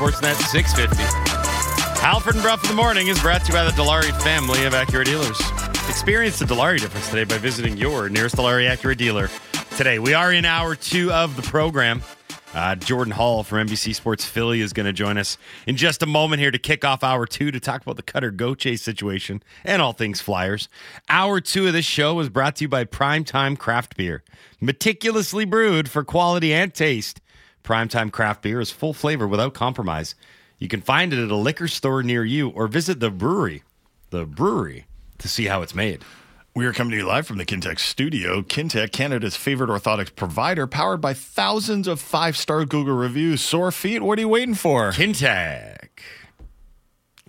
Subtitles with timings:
[0.00, 0.96] Sportsnet 650.
[2.00, 4.72] Halford and Bruff in the morning is brought to you by the Dilawri family of
[4.72, 5.38] Acura dealers.
[5.90, 9.28] Experience the Dilawri difference today by visiting your nearest Dilawri Acura dealer.
[9.76, 12.00] Today, we are in hour two of the program.
[12.54, 15.36] Uh, Jordan Hall from NBC Sports Philly is going to join us
[15.66, 18.30] in just a moment here to kick off hour two to talk about the Cutter
[18.30, 20.70] Gauthier situation and all things Flyers.
[21.10, 24.22] Hour two of this show was brought to you by Primetime Craft Beer,
[24.62, 27.20] meticulously brewed for quality and taste.
[27.62, 30.14] Primetime Craft Beer is full flavor without compromise.
[30.58, 33.62] You can find it at a liquor store near you or visit the brewery,
[34.10, 34.86] the brewery,
[35.18, 36.02] to see how it's made.
[36.54, 38.42] We are coming to you live from the Kintec studio.
[38.42, 43.40] Kintec, Canada's favorite orthotics provider, powered by thousands of five star Google reviews.
[43.40, 44.90] Sore feet, what are you waiting for?
[44.90, 46.00] Kintec.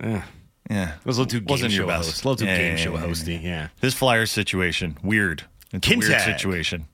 [0.02, 0.23] Yeah.
[0.70, 0.95] Yeah.
[0.95, 2.10] It was a little too game Wasn't your show best.
[2.10, 2.23] host.
[2.23, 3.68] A little too Yeah, game yeah, show yeah, hosty, yeah.
[3.80, 5.44] This flyer situation, weird.
[5.72, 6.88] It's a weird situation.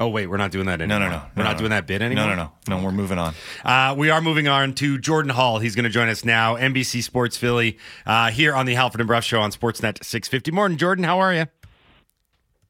[0.00, 0.98] Oh, wait, we're not doing that No, anymore.
[0.98, 1.22] no, no.
[1.36, 1.58] We're no, not no.
[1.58, 2.26] doing that bit anymore?
[2.26, 2.76] No, no, no.
[2.78, 3.32] No, we're moving on.
[3.64, 5.60] Uh, we are moving on to Jordan Hall.
[5.60, 9.06] He's going to join us now, NBC Sports Philly, uh, here on the Halford and
[9.06, 10.50] Bruff Show on Sportsnet 650.
[10.50, 11.04] Morning, Jordan.
[11.04, 11.46] How are you?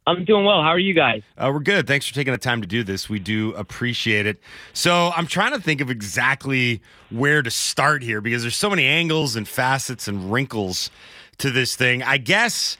[0.06, 0.60] I'm doing well.
[0.60, 1.22] How are you guys?
[1.38, 1.86] Uh, we're good.
[1.86, 3.08] Thanks for taking the time to do this.
[3.08, 4.38] We do appreciate it.
[4.74, 8.84] So I'm trying to think of exactly where to start here because there's so many
[8.84, 10.90] angles and facets and wrinkles
[11.38, 12.02] to this thing.
[12.02, 12.76] I guess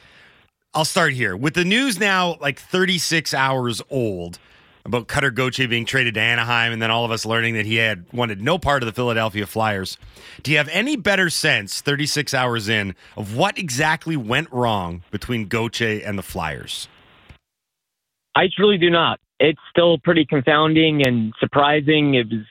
[0.76, 4.40] I'll start here with the news now, like 36 hours old
[4.84, 7.76] about Cutter Gauthier being traded to Anaheim, and then all of us learning that he
[7.76, 9.96] had wanted no part of the Philadelphia Flyers.
[10.42, 15.46] Do you have any better sense, 36 hours in, of what exactly went wrong between
[15.46, 16.88] Gauthier and the Flyers?
[18.34, 19.20] I truly do not.
[19.38, 22.14] It's still pretty confounding and surprising.
[22.14, 22.44] It was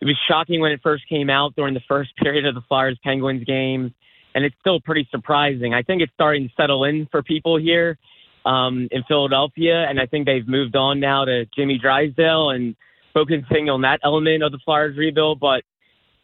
[0.00, 2.98] it was shocking when it first came out during the first period of the Flyers
[3.04, 3.94] Penguins game,
[4.34, 5.74] and it's still pretty surprising.
[5.74, 7.98] I think it's starting to settle in for people here
[8.44, 12.76] um, in Philadelphia, and I think they've moved on now to Jimmy Drysdale and
[13.12, 15.40] focusing on that element of the Flyers rebuild.
[15.40, 15.62] But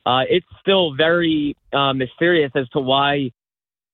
[0.05, 3.31] uh, it's still very uh, mysterious as to why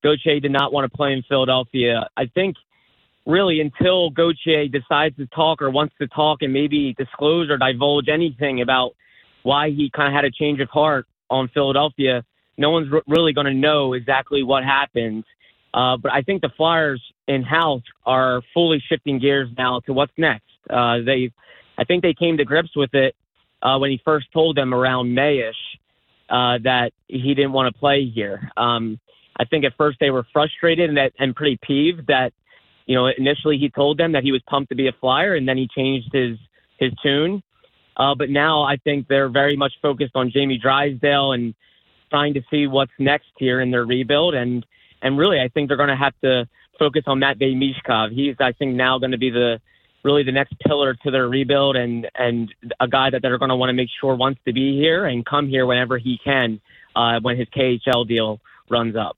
[0.03, 2.09] Gauthier did not want to play in Philadelphia.
[2.17, 2.57] I think
[3.27, 8.09] really until Gauthier decides to talk or wants to talk and maybe disclose or divulge
[8.09, 8.93] anything about
[9.43, 12.25] why he kind of had a change of heart on Philadelphia,
[12.57, 15.25] no one's r- really going to know exactly what happened.
[15.75, 20.13] Uh, but I think the Flyers in house are fully shifting gears now to what's
[20.17, 20.45] next.
[20.71, 21.31] Uh, they,
[21.77, 23.15] I think they came to grips with it
[23.63, 25.53] uh, when he first told them around Mayish
[26.31, 28.51] uh, that he didn't want to play here.
[28.57, 28.99] Um,
[29.39, 32.33] I think at first they were frustrated and that, and pretty peeved that
[32.87, 35.47] you know, initially he told them that he was pumped to be a flyer, and
[35.47, 36.39] then he changed his
[36.79, 37.43] his tune.
[37.97, 41.55] Uh, but now I think they're very much focused on Jamie Drysdale and
[42.11, 44.35] trying to see what's next here in their rebuild.
[44.35, 44.65] And
[45.03, 48.13] and really, I think they're going to have to focus on Matvey Michkov.
[48.13, 49.61] He's I think now going to be the
[50.03, 53.57] really the next pillar to their rebuild and and a guy that they're going to
[53.57, 56.61] want to make sure wants to be here and come here whenever he can
[56.95, 59.17] uh, when his KHL deal runs up.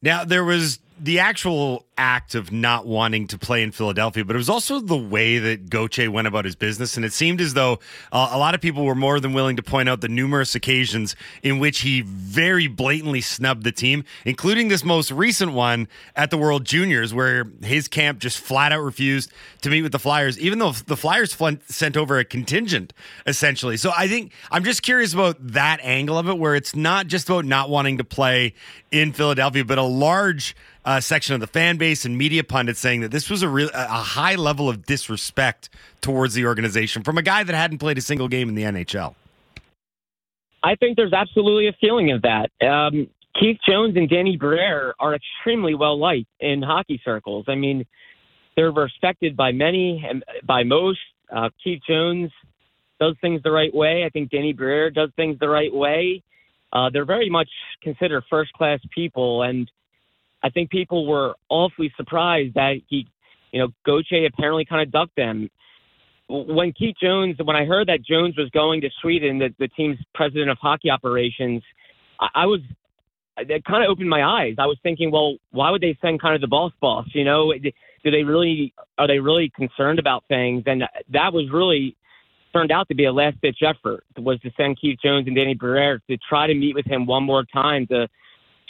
[0.00, 4.38] Now, there was the actual act of not wanting to play in Philadelphia, but it
[4.38, 6.96] was also the way that Gauthier went about his business.
[6.96, 7.80] And it seemed as though
[8.12, 11.16] uh, a lot of people were more than willing to point out the numerous occasions
[11.42, 16.38] in which he very blatantly snubbed the team, including this most recent one at the
[16.38, 19.32] World Juniors, where his camp just flat out refused
[19.62, 22.92] to meet with the Flyers, even though the Flyers fl- sent over a contingent,
[23.26, 23.76] essentially.
[23.76, 27.28] So I think I'm just curious about that angle of it, where it's not just
[27.28, 28.54] about not wanting to play
[28.90, 30.54] in Philadelphia, but a large
[30.84, 33.70] uh, section of the fan base and media pundits saying that this was a real
[33.74, 35.68] a high level of disrespect
[36.00, 39.14] towards the organization from a guy that hadn't played a single game in the NHL.
[40.62, 42.50] I think there's absolutely a feeling of that.
[42.66, 43.08] Um,
[43.38, 47.44] Keith Jones and Danny Briere are extremely well liked in hockey circles.
[47.48, 47.86] I mean,
[48.56, 50.98] they're respected by many and by most.
[51.34, 52.32] Uh, Keith Jones
[52.98, 54.04] does things the right way.
[54.04, 56.22] I think Danny Briere does things the right way.
[56.72, 57.48] Uh, they're very much
[57.82, 59.70] considered first class people, and
[60.42, 63.06] I think people were awfully surprised that he,
[63.52, 65.50] you know, Gauthier apparently kind of ducked them.
[66.28, 69.98] When Keith Jones, when I heard that Jones was going to Sweden, the, the team's
[70.14, 71.62] president of hockey operations,
[72.20, 72.60] I, I was,
[73.36, 74.56] that kind of opened my eyes.
[74.58, 77.06] I was thinking, well, why would they send kind of the boss boss?
[77.14, 80.64] You know, do they really, are they really concerned about things?
[80.66, 81.96] And that was really
[82.52, 85.54] turned out to be a last ditch effort was to send Keith Jones and Danny
[85.54, 88.08] Briere to try to meet with him one more time to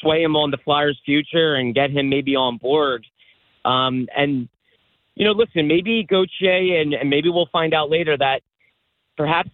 [0.00, 3.06] sway him on the Flyers' future and get him maybe on board.
[3.64, 4.48] Um, and
[5.14, 8.42] you know, listen, maybe Gauthier and, and maybe we'll find out later that
[9.16, 9.50] perhaps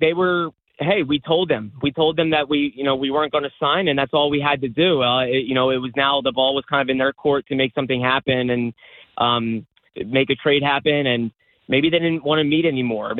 [0.00, 0.50] they, were.
[0.78, 1.72] Hey, we told them.
[1.82, 4.30] We told them that we, you know, we weren't going to sign, and that's all
[4.30, 5.02] we had to do.
[5.02, 7.48] Uh, it, you know, it was now the ball was kind of in their court
[7.48, 8.72] to make something happen and
[9.18, 9.66] um,
[10.06, 11.08] make a trade happen.
[11.08, 11.32] And
[11.66, 13.16] maybe they didn't want to meet anymore.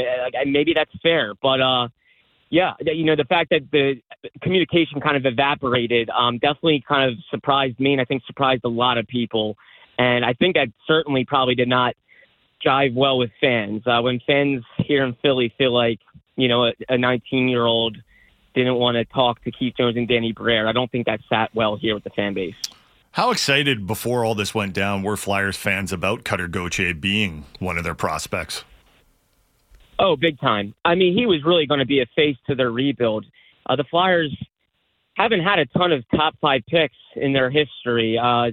[0.46, 1.88] Maybe that's fair, but uh,
[2.50, 4.00] Yeah, you know the fact that the
[4.40, 8.68] communication kind of evaporated um, definitely kind of surprised me, and I think surprised a
[8.68, 9.56] lot of people.
[9.98, 11.94] And I think that certainly probably did not
[12.64, 13.82] jive well with fans.
[13.86, 16.00] Uh, when fans here in Philly feel like
[16.36, 17.96] you know a 19 year old
[18.54, 21.54] didn't want to talk to Keith Jones and Danny Briere, I don't think that sat
[21.54, 22.54] well here with the fan base.
[23.12, 27.76] How excited before all this went down were Flyers fans about Cutter Gauthier being one
[27.76, 28.64] of their prospects?
[29.98, 30.74] Oh, big time.
[30.84, 33.26] I mean, he was really going to be a face to their rebuild.
[33.66, 34.34] Uh, the Flyers
[35.14, 38.16] haven't had a ton of top five picks in their history.
[38.16, 38.52] Uh,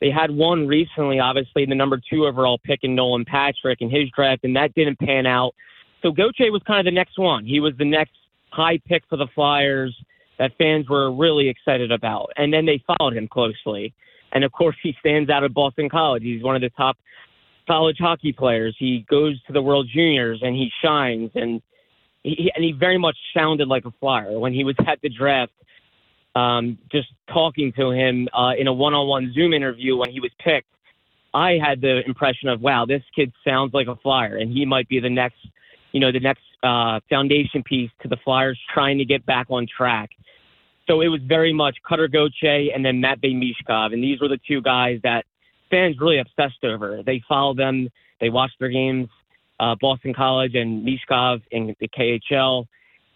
[0.00, 4.10] they had one recently, obviously, the number two overall pick in Nolan Patrick in his
[4.14, 5.54] draft, and that didn't pan out.
[6.02, 7.46] So Gauthier was kind of the next one.
[7.46, 8.12] He was the next
[8.50, 9.96] high pick for the Flyers
[10.38, 12.30] that fans were really excited about.
[12.36, 13.94] And then they followed him closely.
[14.32, 16.22] And of course, he stands out at Boston College.
[16.22, 16.96] He's one of the top
[17.66, 18.74] college hockey players.
[18.78, 21.62] He goes to the World Juniors and he shines, and
[22.22, 25.52] he and he very much sounded like a flyer when he was at the draft.
[26.34, 30.66] Um, just talking to him uh, in a one-on-one Zoom interview when he was picked,
[31.34, 34.88] I had the impression of, wow, this kid sounds like a flyer, and he might
[34.88, 35.36] be the next,
[35.92, 39.66] you know, the next uh, foundation piece to the Flyers trying to get back on
[39.66, 40.08] track.
[40.88, 44.40] So it was very much Cutter Gauthier and then Matvey Michkov, and these were the
[44.48, 45.26] two guys that
[45.72, 47.02] fans really obsessed over.
[47.04, 47.88] They follow them,
[48.20, 49.08] they watch their games,
[49.58, 52.66] uh, Boston College and Michkov in the KHL,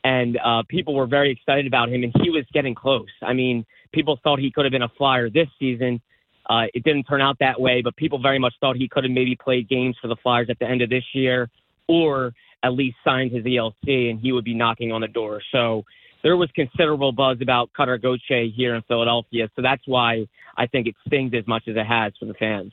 [0.02, 3.08] and uh, people were very excited about him, and he was getting close.
[3.22, 6.00] I mean, people thought he could have been a flyer this season.
[6.48, 9.10] Uh, it didn't turn out that way, but people very much thought he could have
[9.10, 11.50] maybe played games for the Flyers at the end of this year,
[11.88, 12.32] or
[12.62, 15.42] at least signed his ELC, and he would be knocking on the door.
[15.50, 15.84] So
[16.26, 19.48] there was considerable buzz about Cutter Gauthier here in Philadelphia.
[19.54, 20.26] So that's why
[20.56, 22.72] I think it stings as much as it has for the fans.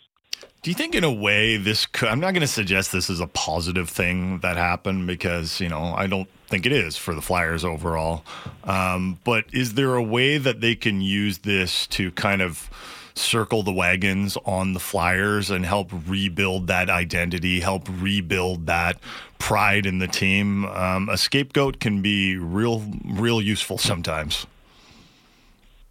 [0.63, 1.85] Do you think, in a way, this?
[1.85, 5.69] Could, I'm not going to suggest this is a positive thing that happened because you
[5.69, 8.25] know I don't think it is for the Flyers overall.
[8.63, 12.71] Um, but is there a way that they can use this to kind of
[13.15, 18.97] circle the wagons on the Flyers and help rebuild that identity, help rebuild that
[19.39, 20.65] pride in the team.
[20.65, 24.47] Um, a scapegoat can be real, real useful sometimes.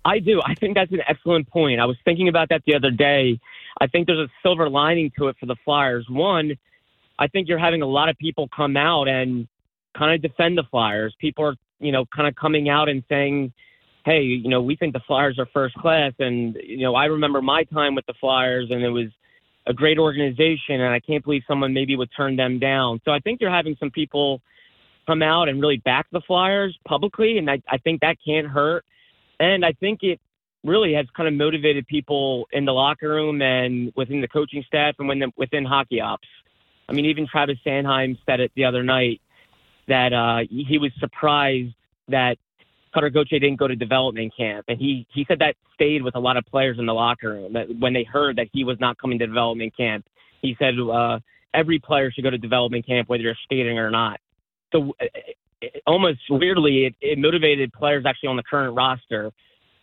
[0.05, 0.41] I do.
[0.45, 1.81] I think that's an excellent point.
[1.81, 3.39] I was thinking about that the other day.
[3.81, 6.07] I think there's a silver lining to it for the Flyers.
[6.09, 6.57] One,
[7.19, 9.47] I think you're having a lot of people come out and
[9.97, 11.15] kind of defend the Flyers.
[11.21, 13.53] People are, you know, kind of coming out and saying,
[14.05, 16.13] hey, you know, we think the Flyers are first class.
[16.19, 19.09] And, you know, I remember my time with the Flyers and it was
[19.67, 20.81] a great organization.
[20.81, 23.01] And I can't believe someone maybe would turn them down.
[23.05, 24.41] So I think you're having some people
[25.07, 27.39] come out and really back the Flyers publicly.
[27.39, 28.85] And I, I think that can't hurt.
[29.39, 30.21] And I think it
[30.65, 34.95] really has kind of motivated people in the locker room and within the coaching staff
[34.99, 36.29] and within, within hockey ops.
[36.89, 39.21] I mean, even Travis Sanheim said it the other night
[39.89, 41.75] that uh, he was surprised
[42.09, 42.39] that
[42.93, 46.21] Cutter Gauthier didn't go to development camp, and he he said that stayed with a
[46.21, 47.53] lot of players in the locker room.
[47.55, 50.05] That when they heard that he was not coming to development camp,
[50.43, 51.19] he said uh,
[51.55, 54.21] every player should go to development camp whether you're skating or not.
[54.73, 55.07] So uh,
[55.61, 59.33] it, almost weirdly, it, it motivated players actually on the current roster.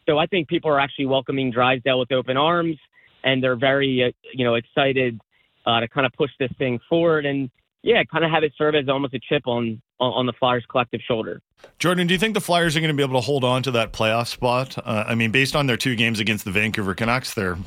[0.07, 2.77] So I think people are actually welcoming Drysdale with open arms,
[3.23, 5.19] and they're very uh, you know excited
[5.65, 7.49] uh, to kind of push this thing forward and
[7.81, 11.01] yeah, kind of have it serve as almost a chip on on the Flyers' collective
[11.01, 11.41] shoulder.
[11.77, 13.71] Jordan, do you think the Flyers are going to be able to hold on to
[13.71, 14.77] that playoff spot?
[14.77, 17.57] Uh, I mean, based on their two games against the Vancouver Canucks, they're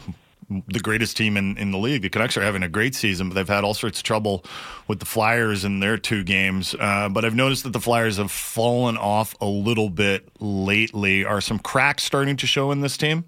[0.68, 2.02] the greatest team in, in the league.
[2.02, 4.44] The Canucks are having a great season, but they've had all sorts of trouble
[4.88, 6.74] with the Flyers in their two games.
[6.78, 11.24] Uh, but I've noticed that the Flyers have fallen off a little bit lately.
[11.24, 13.24] Are some cracks starting to show in this team?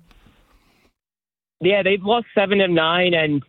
[1.61, 3.42] Yeah, they've lost seven of nine, and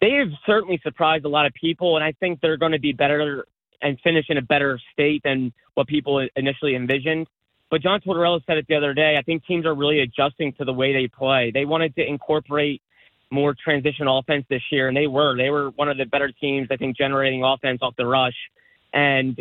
[0.00, 1.96] they have certainly surprised a lot of people.
[1.96, 3.46] And I think they're going to be better
[3.82, 7.26] and finish in a better state than what people initially envisioned.
[7.70, 9.16] But John Tortorella said it the other day.
[9.18, 11.50] I think teams are really adjusting to the way they play.
[11.52, 12.82] They wanted to incorporate
[13.30, 15.36] more transition offense this year, and they were.
[15.36, 18.36] They were one of the better teams, I think, generating offense off the rush.
[18.92, 19.36] And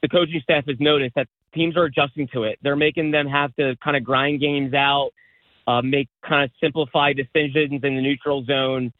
[0.00, 2.58] the coaching staff has noticed that teams are adjusting to it.
[2.62, 5.10] They're making them have to kind of grind games out,
[5.66, 8.92] uh, make kind of simplified decisions in the neutral zone,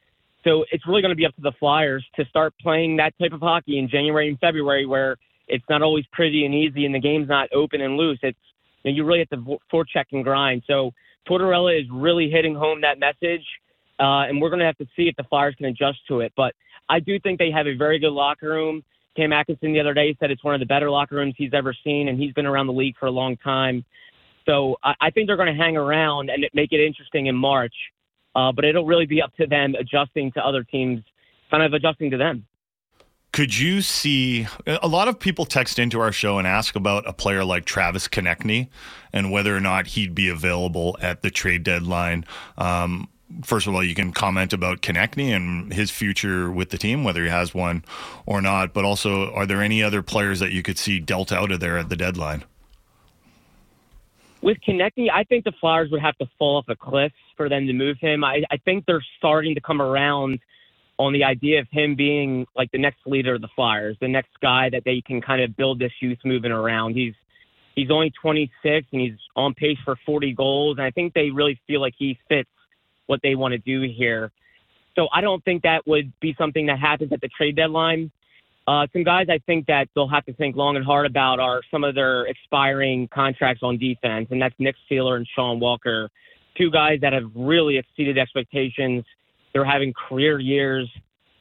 [0.44, 3.32] so it's really going to be up to the Flyers to start playing that type
[3.32, 5.16] of hockey in January and February, where
[5.48, 8.18] it's not always pretty and easy, and the game's not open and loose.
[8.22, 8.38] It's
[8.84, 10.62] you, know, you really have to forecheck and grind.
[10.66, 10.92] So
[11.28, 13.44] Tortorella is really hitting home that message,
[13.98, 16.32] uh, and we're going to have to see if the Flyers can adjust to it.
[16.36, 16.54] But
[16.88, 18.84] I do think they have a very good locker room.
[19.16, 21.74] Cam Atkinson the other day said it's one of the better locker rooms he's ever
[21.84, 23.84] seen, and he's been around the league for a long time.
[24.46, 27.74] So I, I think they're going to hang around and make it interesting in March.
[28.34, 31.02] Uh, but it'll really be up to them adjusting to other teams,
[31.50, 32.46] kind of adjusting to them.
[33.32, 37.12] could you see a lot of people text into our show and ask about a
[37.12, 38.68] player like Travis Konecny
[39.12, 42.24] and whether or not he'd be available at the trade deadline?
[42.56, 43.08] Um,
[43.42, 47.22] first of all, you can comment about Konecny and his future with the team, whether
[47.22, 47.84] he has one
[48.26, 48.72] or not.
[48.72, 51.78] But also, are there any other players that you could see dealt out of there
[51.78, 52.44] at the deadline?
[54.40, 57.66] With Konecny, I think the Flyers would have to fall off a cliff for them
[57.66, 58.22] to move him.
[58.22, 60.38] I, I think they're starting to come around
[60.98, 64.30] on the idea of him being like the next leader of the Flyers, the next
[64.40, 66.94] guy that they can kind of build this youth movement around.
[66.94, 67.14] He's
[67.74, 71.60] he's only 26 and he's on pace for 40 goals, and I think they really
[71.66, 72.50] feel like he fits
[73.06, 74.30] what they want to do here.
[74.96, 78.10] So I don't think that would be something that happens at the trade deadline.
[78.68, 81.62] Uh, some guys I think that they'll have to think long and hard about are
[81.70, 86.10] some of their expiring contracts on defense, and that's Nick Seeler and Sean Walker,
[86.54, 89.04] two guys that have really exceeded expectations
[89.54, 90.86] they're having career years,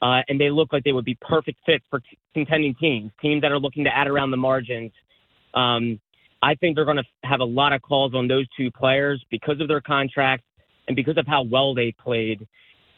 [0.01, 3.41] uh, and they look like they would be perfect fits for t- contending teams, teams
[3.41, 4.93] that are looking to add around the margins.
[5.53, 5.99] Um,
[6.41, 9.59] I think they're going to have a lot of calls on those two players because
[9.59, 10.45] of their contracts
[10.87, 12.47] and because of how well they played.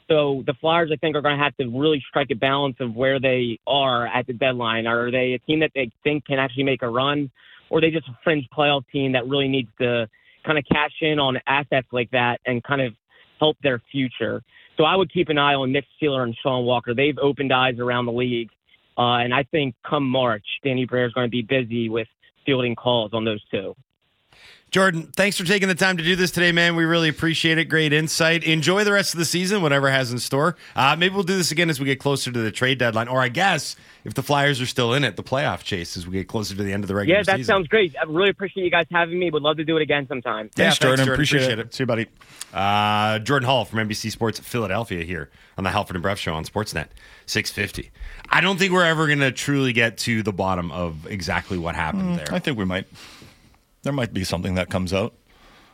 [0.10, 2.96] So the Flyers, I think, are going to have to really strike a balance of
[2.96, 4.88] where they are at the deadline.
[4.88, 7.30] Are they a team that they think can actually make a run,
[7.70, 10.10] or they just a fringe playoff team that really needs to
[10.46, 12.94] kind of cash in on assets like that and kind of
[13.40, 14.42] help their future?
[14.78, 16.96] So I would keep an eye on Nick Seeler and Sean Walker.
[16.96, 18.50] They've opened eyes around the league.
[18.98, 22.08] Uh, and I think come March, Danny Briere is going to be busy with
[22.46, 23.76] fielding calls on those two.
[24.72, 26.76] Jordan, thanks for taking the time to do this today, man.
[26.76, 27.66] We really appreciate it.
[27.66, 28.44] Great insight.
[28.44, 30.58] Enjoy the rest of the season, whatever has in store.
[30.76, 33.20] Uh, maybe we'll do this again as we get closer to the trade deadline, or
[33.20, 36.28] I guess if the Flyers are still in it, the playoff chase as we get
[36.28, 37.32] closer to the end of the regular season.
[37.32, 37.56] Yeah, that season.
[37.56, 37.96] sounds great.
[38.00, 39.32] I really appreciate you guys having me.
[39.32, 40.50] Would love to do it again sometime.
[40.50, 40.98] Thanks, yeah, Jordan.
[40.98, 41.14] Thanks, Jordan.
[41.14, 41.66] Appreciate, appreciate it.
[41.66, 41.74] it.
[41.74, 42.08] See you, buddy.
[42.54, 46.46] Uh, Jordan Hall from NBC Sports Philadelphia here on the Halford and Bruff Show on
[46.46, 46.90] Sportsnet
[47.26, 47.90] 650.
[48.30, 51.74] I don't think we're ever going to truly get to the bottom of exactly what
[51.74, 52.36] happened mm, there.
[52.36, 52.86] I think we might.
[53.84, 55.14] There might be something that comes out.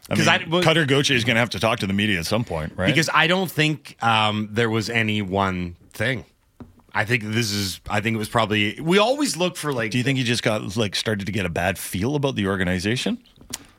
[0.10, 1.94] Because I, mean, I well, Cutter Gauthier is going to have to talk to the
[1.94, 2.88] media at some point, right?
[2.88, 6.26] Because I don't think um, there was any one thing.
[6.94, 7.82] I think this is.
[7.90, 8.80] I think it was probably.
[8.80, 9.92] We always look for like.
[9.92, 12.48] Do you think he just got like started to get a bad feel about the
[12.48, 13.18] organization?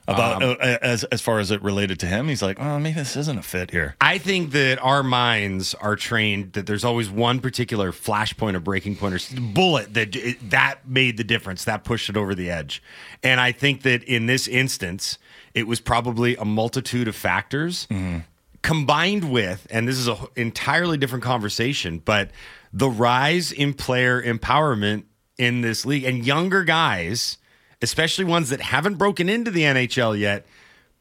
[0.08, 2.94] About um, uh, as as far as it related to him, he's like, oh, maybe
[2.94, 3.96] this isn't a fit here.
[4.00, 8.96] I think that our minds are trained that there's always one particular flashpoint or breaking
[8.96, 10.16] point or bullet that
[10.50, 12.82] that made the difference, that pushed it over the edge,
[13.22, 15.18] and I think that in this instance
[15.54, 18.18] it was probably a multitude of factors mm-hmm.
[18.62, 22.30] combined with, and this is an entirely different conversation, but
[22.72, 25.04] the rise in player empowerment
[25.38, 27.38] in this league and younger guys,
[27.82, 30.46] especially ones that haven't broken into the NHL yet,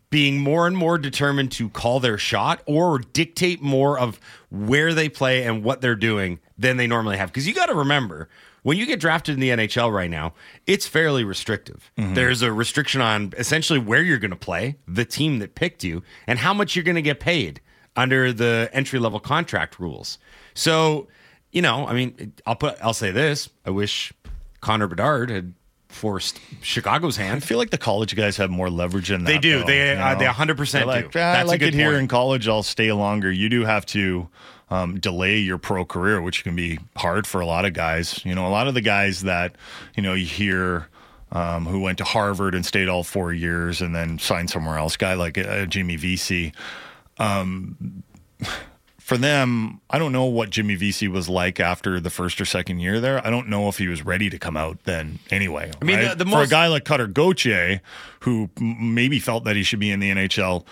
[0.09, 5.09] being more and more determined to call their shot or dictate more of where they
[5.09, 7.29] play and what they're doing than they normally have.
[7.29, 8.29] Because you got to remember,
[8.63, 10.33] when you get drafted in the NHL right now,
[10.65, 11.91] it's fairly restrictive.
[11.97, 12.13] Mm-hmm.
[12.13, 16.01] There's a restriction on essentially where you're going to play, the team that picked you,
[16.27, 17.61] and how much you're going to get paid
[17.95, 20.17] under the entry level contract rules.
[20.53, 21.07] So,
[21.51, 24.13] you know, I mean, I'll put, I'll say this: I wish
[24.61, 25.53] Connor Bedard had
[25.95, 27.37] forced Chicago's hand.
[27.37, 29.31] I feel like the college guys have more leverage in that.
[29.31, 29.59] They do.
[29.59, 30.01] Though, they you know?
[30.01, 31.19] uh, they 100 percent like, do.
[31.19, 31.75] Ah, That's I like it point.
[31.75, 32.47] here in college.
[32.47, 33.31] I'll stay longer.
[33.31, 34.27] You do have to
[34.69, 38.23] um, delay your pro career, which can be hard for a lot of guys.
[38.25, 39.55] You know, a lot of the guys that
[39.95, 40.87] you know you hear.
[41.31, 44.95] Um, who went to Harvard and stayed all four years and then signed somewhere else.
[44.95, 46.53] Guy like uh, Jimmy Vesey.
[47.17, 48.03] Um,
[49.05, 52.79] for them, I don't know what Jimmy Vesey was like after the first or second
[52.79, 53.23] year there.
[53.23, 55.71] I don't know if he was ready to come out then anyway.
[55.79, 56.09] I mean, right?
[56.09, 57.81] the, the most- for a guy like Cutter Gauthier,
[58.21, 60.65] who maybe felt that he should be in the NHL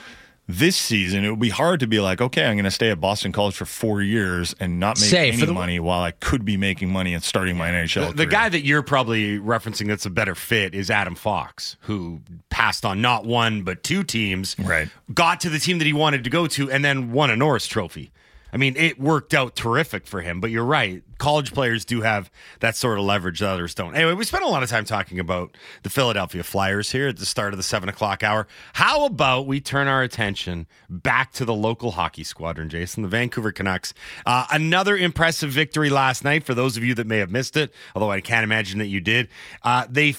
[0.48, 3.00] this season, it would be hard to be like, okay, I'm going to stay at
[3.00, 6.44] Boston College for four years and not make Say, any the, money while I could
[6.44, 8.10] be making money and starting my NHL.
[8.10, 12.22] The, the guy that you're probably referencing that's a better fit is Adam Fox, who
[12.50, 14.90] passed on not one but two teams, right?
[15.14, 17.68] Got to the team that he wanted to go to, and then won a Norris
[17.68, 18.12] Trophy.
[18.54, 21.02] I mean, it worked out terrific for him, but you're right.
[21.18, 22.30] College players do have
[22.60, 23.96] that sort of leverage that others don't.
[23.96, 27.26] Anyway, we spent a lot of time talking about the Philadelphia Flyers here at the
[27.26, 28.48] start of the seven o'clock hour.
[28.74, 33.52] How about we turn our attention back to the local hockey squadron, Jason, the Vancouver
[33.52, 33.94] Canucks?
[34.26, 37.74] Uh, another impressive victory last night for those of you that may have missed it,
[37.96, 39.30] although I can't imagine that you did.
[39.64, 40.16] Uh, they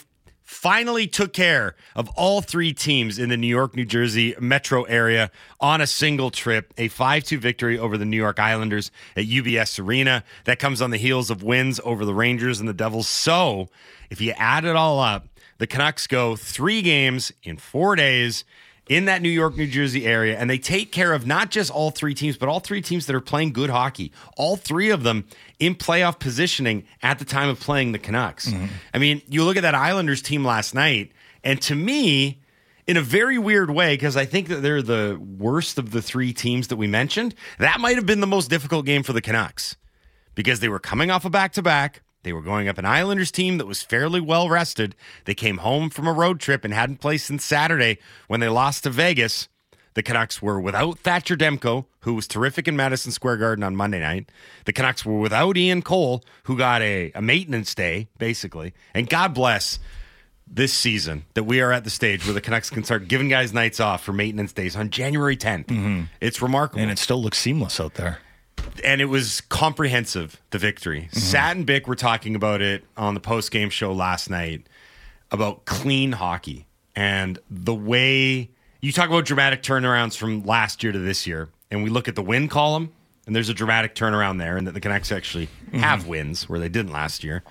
[0.55, 5.31] finally took care of all three teams in the New York, New Jersey metro area
[5.61, 6.73] on a single trip.
[6.79, 10.25] A 5 2 victory over the New York Islanders at UBS Arena.
[10.45, 13.09] That comes on the heels of wins over the Rangers and the Devils.
[13.09, 13.69] So
[14.11, 18.45] if you add it all up, the Canucks go three games in four days
[18.89, 21.91] in that New York, New Jersey area, and they take care of not just all
[21.91, 24.13] three teams, but all three teams that are playing good hockey.
[24.37, 25.27] All three of them
[25.59, 28.51] in playoff positioning at the time of playing the Canucks.
[28.51, 28.67] Mm-hmm.
[28.93, 31.13] I mean, you look at that Islanders team last night,
[31.43, 32.43] and to me,
[32.87, 36.33] in a very weird way, because I think that they're the worst of the three
[36.35, 39.77] teams that we mentioned, that might have been the most difficult game for the Canucks
[40.35, 42.03] because they were coming off a back to back.
[42.25, 44.97] They were going up an Islanders team that was fairly well rested.
[45.27, 48.85] They came home from a road trip and hadn't played since Saturday when they lost
[48.85, 49.49] to Vegas.
[49.93, 54.01] The Canucks were without Thatcher Demko, who was terrific in Madison Square Garden on Monday
[54.01, 54.31] night.
[54.65, 58.75] The Canucks were without Ian Cole, who got a, a maintenance day, basically.
[58.93, 59.79] And God bless
[60.47, 63.53] this season that we are at the stage where the Canucks can start giving guys
[63.53, 65.67] nights off for maintenance days on January 10th.
[65.67, 66.03] Mm-hmm.
[66.21, 66.83] It's remarkable.
[66.83, 68.19] And it still looks seamless out there
[68.83, 70.41] and it was comprehensive.
[70.51, 71.03] The victory.
[71.03, 71.19] Mm-hmm.
[71.19, 74.67] Sat and Bick were talking about it on the post game show last night
[75.31, 76.67] about clean hockey
[76.97, 78.51] and the way
[78.81, 82.15] you talk about dramatic turnarounds from last year to this year, and we look at
[82.15, 82.93] the win column,
[83.27, 85.79] and there's a dramatic turnaround there, and that the Canucks actually mm-hmm.
[85.79, 87.43] have wins where they didn't last year.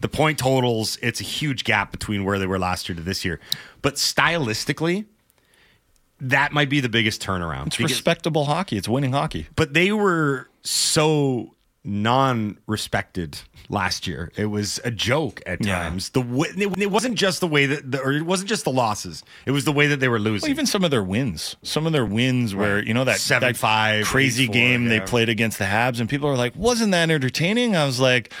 [0.00, 3.24] The point totals, it's a huge gap between where they were last year to this
[3.24, 3.40] year.
[3.80, 5.06] But stylistically,
[6.22, 7.68] that might be the biggest turnaround.
[7.68, 8.76] It's because, respectable hockey.
[8.76, 9.48] It's winning hockey.
[9.56, 14.30] But they were so non-respected last year.
[14.36, 16.12] It was a joke at times.
[16.14, 16.22] Yeah.
[16.22, 19.24] The it wasn't just the way that, the, or it wasn't just the losses.
[19.46, 20.46] It was the way that they were losing.
[20.46, 23.48] Well, even some of their wins, some of their wins where you know that seven
[23.48, 24.90] that five crazy game yeah.
[24.90, 28.32] they played against the Habs, and people are like, "Wasn't that entertaining?" I was like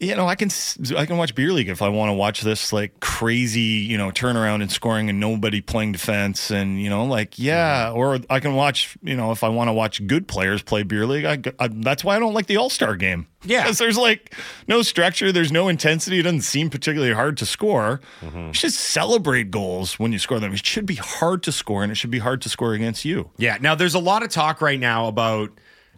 [0.00, 0.48] you know, I can
[0.96, 4.10] I can watch beer league if I want to watch this like crazy, you know,
[4.10, 7.98] turnaround and scoring and nobody playing defense and you know, like yeah, mm-hmm.
[7.98, 11.06] or I can watch, you know, if I want to watch good players play beer
[11.06, 11.26] league.
[11.26, 13.26] I, I that's why I don't like the All Star game.
[13.44, 14.34] Yeah, because there's like
[14.66, 16.18] no structure, there's no intensity.
[16.18, 18.00] It doesn't seem particularly hard to score.
[18.22, 18.48] Mm-hmm.
[18.48, 20.54] You should celebrate goals when you score them.
[20.54, 23.30] It should be hard to score, and it should be hard to score against you.
[23.36, 23.58] Yeah.
[23.60, 25.50] Now there's a lot of talk right now about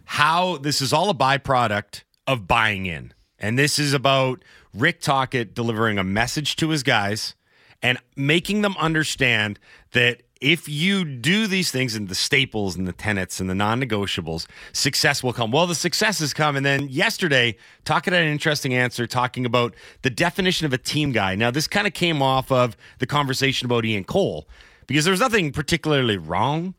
[0.03, 3.13] how this is all a byproduct of buying in
[3.43, 4.41] and this is about
[4.73, 7.35] Rick Tocchet delivering a message to his guys
[7.81, 9.59] and making them understand
[9.91, 14.47] that if you do these things and the staples and the tenets and the non-negotiables,
[14.71, 15.51] success will come.
[15.51, 16.55] Well, the success has come.
[16.55, 21.11] And then yesterday, Tocchet had an interesting answer talking about the definition of a team
[21.11, 21.35] guy.
[21.35, 24.47] Now, this kind of came off of the conversation about Ian Cole
[24.87, 26.75] because there was nothing particularly wrong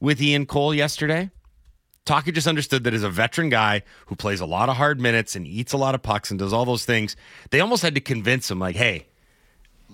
[0.00, 1.30] with Ian Cole yesterday.
[2.06, 5.36] Tocchet just understood that as a veteran guy who plays a lot of hard minutes
[5.36, 7.16] and eats a lot of pucks and does all those things,
[7.50, 9.06] they almost had to convince him, like, hey,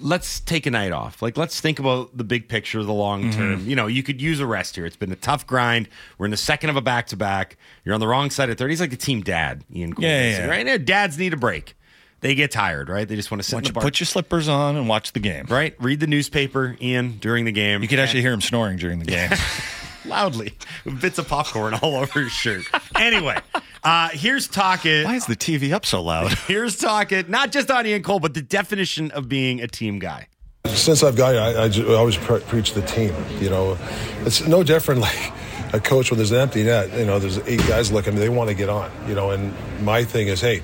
[0.00, 1.22] let's take a night off.
[1.22, 3.38] Like, let's think about the big picture, the long mm-hmm.
[3.38, 3.58] term.
[3.60, 3.70] Mm-hmm.
[3.70, 4.86] You know, you could use a rest here.
[4.86, 5.88] It's been a tough grind.
[6.18, 7.56] We're in the second of a back to back.
[7.84, 8.72] You're on the wrong side of 30.
[8.72, 10.04] He's like a team dad, Ian Cole.
[10.04, 11.74] Yeah, yeah, Right now, dads need a break.
[12.20, 13.08] They get tired, right?
[13.08, 13.82] They just want to sit in the bar.
[13.82, 15.46] Put your slippers on and watch the game.
[15.48, 15.74] Right?
[15.80, 17.82] Read the newspaper, Ian, during the game.
[17.82, 19.30] You could actually hear him snoring during the game.
[20.04, 22.64] loudly with bits of popcorn all over his shirt.
[22.96, 23.38] Anyway,
[23.84, 25.04] uh, here's Tocchet.
[25.04, 26.32] Why is the TV up so loud?
[26.46, 30.28] Here's Tocchet, not just on Ian Cole, but the definition of being a team guy.
[30.66, 33.12] Since I've got you, I, I, I always pre- preach the team.
[33.40, 33.76] You know,
[34.20, 35.32] it's no different like
[35.72, 36.96] a coach when there's an empty net.
[36.96, 38.90] You know, there's eight guys looking, they want to get on.
[39.08, 40.62] You know, and my thing is, hey,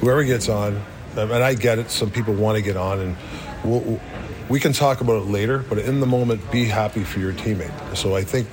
[0.00, 0.82] whoever gets on,
[1.16, 1.90] and I get it.
[1.90, 3.16] Some people want to get on, and
[3.64, 4.00] we'll,
[4.48, 5.60] we can talk about it later.
[5.68, 7.96] But in the moment, be happy for your teammate.
[7.96, 8.48] So I think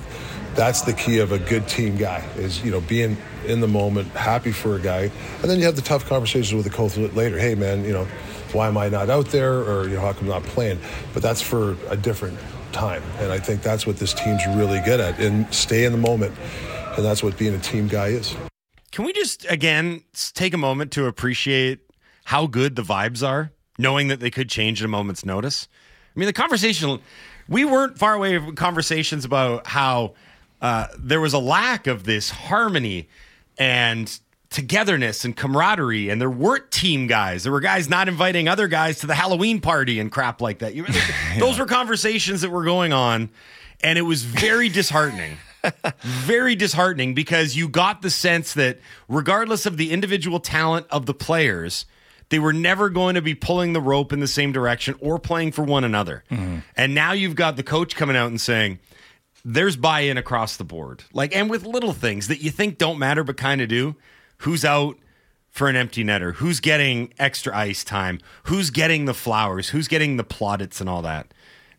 [0.56, 3.16] that's the key of a good team guy is you know being
[3.46, 5.10] in the moment happy for a guy.
[5.42, 7.38] And then you have the tough conversations with the coach later.
[7.38, 8.06] Hey man you know
[8.52, 9.60] why am i not out there?
[9.60, 10.80] Or you know how come i'm not playing?
[11.12, 12.38] But that's for a different
[12.72, 13.02] time.
[13.18, 16.34] And i think that's what this team's really good at and stay in the moment.
[16.96, 18.34] And that's what being a team guy is.
[18.90, 21.80] Can we just again take a moment to appreciate
[22.24, 25.68] how good the vibes are knowing that they could change at a moment's notice?
[26.14, 26.98] I mean the conversation
[27.48, 30.14] we weren't far away from conversations about how
[30.60, 33.08] uh, there was a lack of this harmony
[33.58, 34.18] and
[34.50, 37.42] togetherness and camaraderie, and there weren't team guys.
[37.42, 40.74] There were guys not inviting other guys to the Halloween party and crap like that.
[40.74, 41.38] You, yeah.
[41.38, 43.30] Those were conversations that were going on,
[43.82, 45.36] and it was very disheartening.
[46.00, 51.14] very disheartening because you got the sense that regardless of the individual talent of the
[51.14, 51.86] players,
[52.28, 55.52] they were never going to be pulling the rope in the same direction or playing
[55.52, 56.24] for one another.
[56.30, 56.58] Mm-hmm.
[56.76, 58.78] And now you've got the coach coming out and saying,
[59.48, 61.04] there's buy-in across the board.
[61.12, 63.94] Like and with little things that you think don't matter but kind of do.
[64.38, 64.98] Who's out
[65.50, 66.34] for an empty netter?
[66.34, 68.18] Who's getting extra ice time?
[68.44, 69.68] Who's getting the flowers?
[69.68, 71.32] Who's getting the plaudits and all that?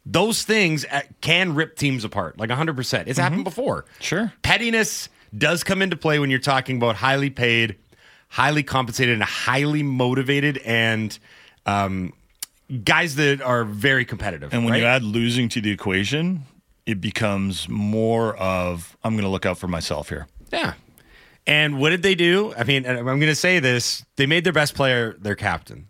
[0.05, 2.79] Those things uh, can rip teams apart like 100%.
[2.79, 3.19] It's mm-hmm.
[3.19, 3.83] happened before.
[3.99, 4.31] Sure.
[4.43, 7.75] Pettiness does come into play when you're talking about highly paid,
[8.29, 11.19] highly compensated and highly motivated and
[11.65, 12.13] um,
[12.85, 14.53] guys that are very competitive.
[14.53, 14.81] And when right?
[14.81, 16.45] you add losing to the equation,
[16.87, 20.27] it becomes more of I'm going to look out for myself here.
[20.51, 20.73] Yeah.
[21.45, 22.53] And what did they do?
[22.57, 25.87] I mean, I'm going to say this: they made their best player their captain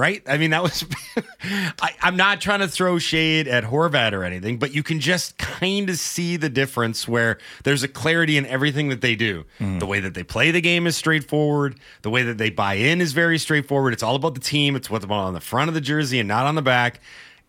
[0.00, 0.22] right?
[0.26, 0.84] I mean, that was.
[1.82, 5.36] I, am not trying to throw shade at Horvat or anything, but you can just
[5.36, 9.44] kind of see the difference where there's a clarity in everything that they do.
[9.58, 9.78] Mm.
[9.78, 11.78] The way that they play the game is straightforward.
[12.00, 13.92] The way that they buy in is very straightforward.
[13.92, 14.74] It's all about the team.
[14.74, 17.00] It's what's on the front of the jersey and not on the back.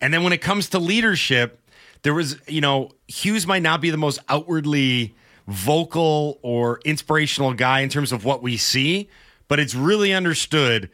[0.02, 1.61] And then when it comes to leadership,
[2.02, 5.14] there was, you know, Hughes might not be the most outwardly
[5.46, 9.08] vocal or inspirational guy in terms of what we see,
[9.48, 10.90] but it's really understood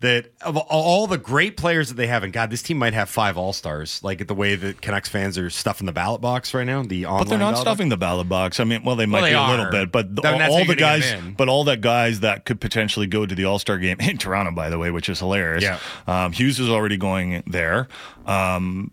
[0.00, 3.08] that of all the great players that they have, and God, this team might have
[3.08, 4.00] five All Stars.
[4.04, 6.84] Like the way that Canucks fans are stuffing the ballot box right now.
[6.84, 7.94] The but they're not stuffing box.
[7.94, 8.60] the ballot box.
[8.60, 10.76] I mean, well, they might well, they be a little bit, but the, all the
[10.76, 14.18] guys, but all the guys that could potentially go to the All Star game in
[14.18, 15.64] Toronto, by the way, which is hilarious.
[15.64, 15.80] Yeah.
[16.06, 17.88] Um, Hughes is already going there.
[18.24, 18.92] Um,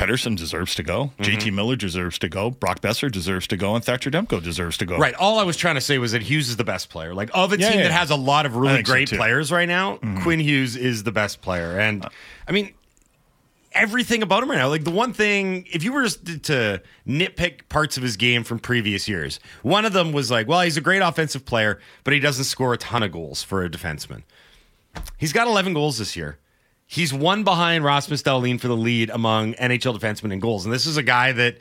[0.00, 1.12] Pettersson deserves to go.
[1.18, 1.22] Mm-hmm.
[1.22, 2.50] JT Miller deserves to go.
[2.50, 3.74] Brock Boeser deserves to go.
[3.74, 4.96] And Thatcher Demko deserves to go.
[4.96, 5.14] Right.
[5.14, 7.12] All I was trying to say was that Hughes is the best player.
[7.14, 7.88] Like, of a yeah, team yeah.
[7.88, 10.22] that has a lot of really great so players right now, mm-hmm.
[10.22, 11.78] Quinn Hughes is the best player.
[11.78, 12.06] And,
[12.48, 12.72] I mean,
[13.72, 14.68] everything about him right now.
[14.68, 18.58] Like, the one thing, if you were just to nitpick parts of his game from
[18.58, 22.20] previous years, one of them was like, well, he's a great offensive player, but he
[22.20, 24.22] doesn't score a ton of goals for a defenseman.
[25.18, 26.38] He's got 11 goals this year.
[26.92, 30.64] He's one behind Rasmus Dahlin for the lead among NHL defensemen in goals.
[30.64, 31.58] And this is a guy that,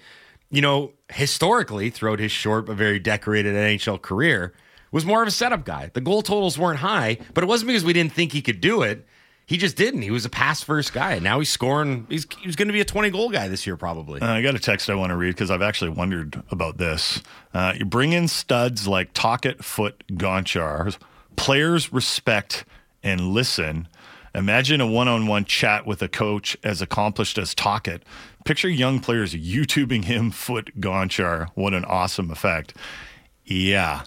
[0.50, 4.56] you know, historically, throughout his short but very decorated NHL career,
[4.92, 5.92] was more of a setup guy.
[5.94, 8.82] The goal totals weren't high, but it wasn't because we didn't think he could do
[8.82, 9.06] it.
[9.46, 10.02] He just didn't.
[10.02, 11.20] He was a pass first guy.
[11.20, 12.08] Now he's scoring.
[12.10, 14.22] He's he's going to be a twenty goal guy this year, probably.
[14.22, 17.22] Uh, I got a text I want to read because I've actually wondered about this.
[17.54, 20.98] Uh, you bring in studs like Tocchet, Foote, Gonchar.
[21.36, 22.65] Players respect
[23.04, 23.88] and listen
[24.39, 28.04] Imagine a one on one chat with a coach as accomplished as Tocchet.
[28.45, 31.49] Picture young players YouTubing him, Foote Gonchar.
[31.56, 32.73] What an awesome effect.
[33.43, 34.04] Yeah,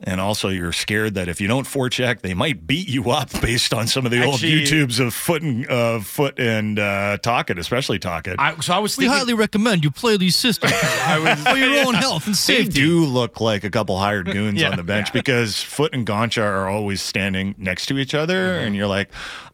[0.00, 3.74] and also, you're scared that if you don't forecheck, they might beat you up based
[3.74, 7.58] on some of the Actually, old YouTubes of Foote and uh, Foote and uh, Tocchet,
[7.58, 8.36] especially Tocchet.
[8.38, 8.94] I, so I was.
[8.94, 12.64] Thinking, we highly recommend you play these systems for your own health and safety.
[12.64, 15.14] They do look like a couple hired goons yeah, on the bench yeah.
[15.14, 18.66] because Foote and Gonchar are always standing next to each other, mm-hmm.
[18.66, 19.10] and you're like,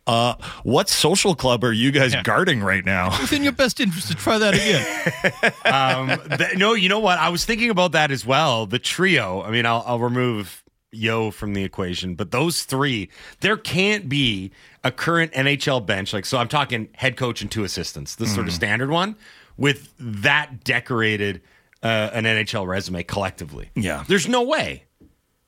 [0.06, 2.22] uh, what social club are you guys yeah.
[2.22, 3.10] guarding right now?
[3.20, 5.52] Within your best interest to try that again.
[5.64, 7.18] um, th- no, you know what?
[7.18, 8.66] I was thinking about that as well.
[8.66, 9.42] The trio.
[9.42, 10.62] I mean, I'll, I'll remove
[10.92, 13.08] Yo from the equation, but those three,
[13.40, 14.52] there can't be
[14.84, 16.12] a current NHL bench.
[16.12, 18.34] Like, so I'm talking head coach and two assistants, the mm.
[18.34, 18.56] sort of mm.
[18.56, 19.16] standard one,
[19.56, 21.40] with that decorated
[21.82, 23.70] uh, an NHL resume collectively.
[23.74, 24.04] Yeah.
[24.06, 24.84] There's no way.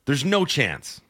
[0.06, 1.00] There's no chance.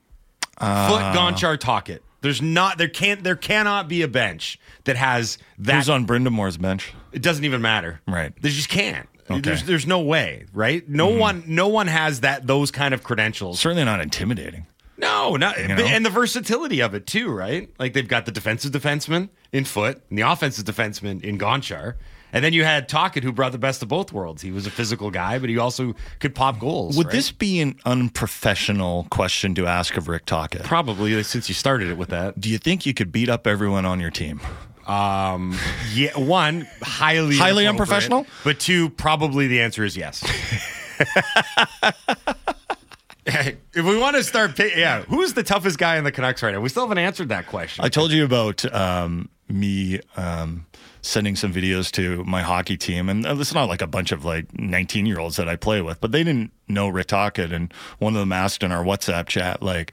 [0.58, 2.02] Uh, Foote, Gonchar, Tocchet.
[2.20, 5.76] There's not there can't there cannot be a bench that has that.
[5.76, 6.92] Who's on Brind'Amour's bench?
[7.12, 8.00] It doesn't even matter.
[8.06, 8.32] Right.
[8.40, 9.08] They just can't.
[9.30, 9.40] Okay.
[9.40, 10.88] There's there's no way, right?
[10.88, 11.18] No mm-hmm.
[11.18, 13.60] one no one has that those kind of credentials.
[13.60, 14.66] Certainly not intimidating.
[14.98, 15.76] No, not you know?
[15.76, 17.68] and the versatility of it too, right?
[17.78, 21.94] Like they've got the defensive defenseman in Foote and the offensive defenseman in Gonchar.
[22.32, 24.42] And then you had Tocchet, who brought the best of both worlds.
[24.42, 26.96] He was a physical guy, but he also could pop goals.
[26.96, 27.12] Would right?
[27.12, 30.64] this be an unprofessional question to ask of Rick Tocchet?
[30.64, 32.38] Probably, since you started it with that.
[32.40, 34.40] Do you think you could beat up everyone on your team?
[34.86, 35.58] Um,
[35.94, 40.22] yeah, one highly highly unprofessional, but two, probably the answer is yes.
[43.26, 46.60] if we want to start, yeah, who's the toughest guy in the Canucks right now?
[46.60, 47.84] We still haven't answered that question.
[47.84, 50.66] I told you about um, me um,
[51.06, 54.58] sending some videos to my hockey team, and it's not like a bunch of like
[54.58, 58.14] 19 year olds that I play with, but they didn't know Rick Tocchet, and one
[58.14, 59.92] of them asked in our WhatsApp chat, like,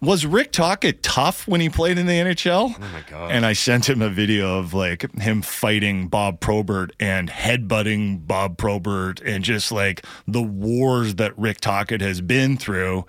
[0.00, 2.74] was Rick Tocchet tough when he played in the NHL?
[2.74, 3.30] Oh my god!
[3.30, 8.58] And I sent him a video of like him fighting Bob Probert and headbutting Bob
[8.58, 13.04] Probert, and just like the wars that Rick Tocchet has been through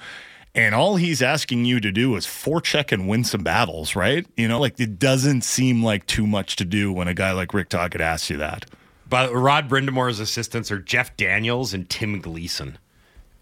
[0.55, 4.25] and all he's asking you to do is forecheck and win some battles, right?
[4.37, 7.53] You know, like it doesn't seem like too much to do when a guy like
[7.53, 8.65] Rick Tocchet asks you that.
[9.09, 12.77] But Rod Brind'Amour's assistants are Jeff Daniels and Tim Gleason.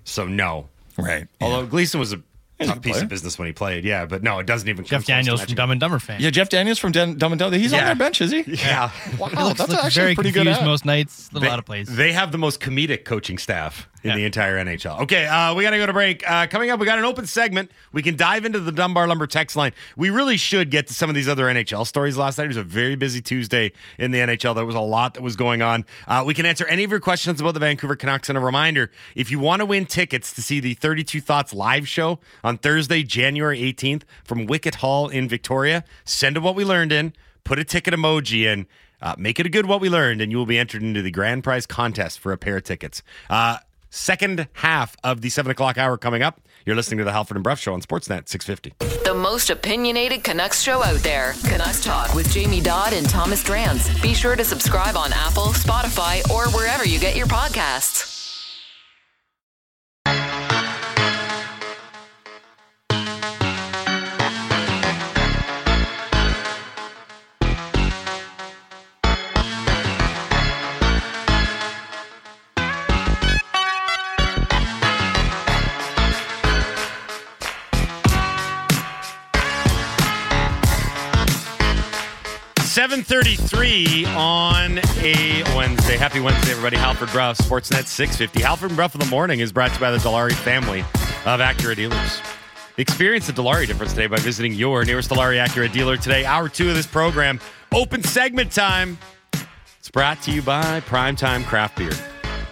[0.03, 0.69] So no.
[0.97, 1.27] Right.
[1.39, 1.67] Although yeah.
[1.67, 2.21] Gleason was a
[2.65, 3.83] tough piece of business when he played.
[3.83, 4.85] Yeah, but no, it doesn't even.
[4.85, 6.19] Jeff Daniels from Dumb and Dumber fame.
[6.19, 7.57] Yeah, Jeff Daniels from Dumb and Dumber.
[7.57, 7.79] He's yeah.
[7.79, 8.43] on their bench, is he?
[8.61, 8.91] Yeah.
[9.17, 10.45] wow, looks, that's looks actually very pretty good.
[10.45, 11.87] Most nights, a lot of plays.
[11.87, 14.15] They have the most comedic coaching staff in yeah.
[14.15, 15.01] the entire NHL.
[15.01, 16.29] Okay, uh, we got to go to break.
[16.29, 17.71] Uh, coming up, we got an open segment.
[17.91, 19.73] We can dive into the Dunbar Lumber text line.
[19.95, 22.45] We really should get to some of these other NHL stories last night.
[22.45, 24.55] It was a very busy Tuesday in the NHL.
[24.55, 25.85] There was a lot that was going on.
[26.07, 28.29] Uh, we can answer any of your questions about the Vancouver Canucks.
[28.29, 31.87] And a reminder if you want to win tickets to see the 32 Thoughts live
[31.87, 36.91] show on Thursday, January 18th from Wicket Hall in Victoria, send a what we learned
[36.91, 38.65] in, put a ticket emoji in
[39.03, 41.09] Uh, make it a good what we learned, and you will be entered into the
[41.09, 43.01] grand prize contest for a pair of tickets.
[43.31, 43.57] Uh,
[43.91, 46.41] second half of the seven o'clock hour coming up.
[46.65, 48.73] You're listening to the Halford and Bruff Show on Sportsnet 650.
[49.03, 51.33] The most opinionated Canucks show out there.
[51.43, 54.01] Canucks Talk with Jamie Dodd and Thomas Drance.
[54.01, 58.20] Be sure to subscribe on Apple, Spotify, or wherever you get your podcasts.
[82.91, 85.95] Seven thirty-three on a Wednesday.
[85.95, 86.75] Happy Wednesday, everybody.
[86.75, 88.41] Halford Bruff, Sportsnet 650.
[88.41, 91.39] Halford and Bruff in the morning is brought to you by the Dilawri family of
[91.39, 92.21] Acura dealers.
[92.75, 96.25] Experience the Dilawri difference today by visiting your nearest Dilawri Acura dealer today.
[96.25, 97.39] Hour two of this program,
[97.73, 98.97] open segment time.
[99.79, 101.93] It's brought to you by Primetime Craft Beer.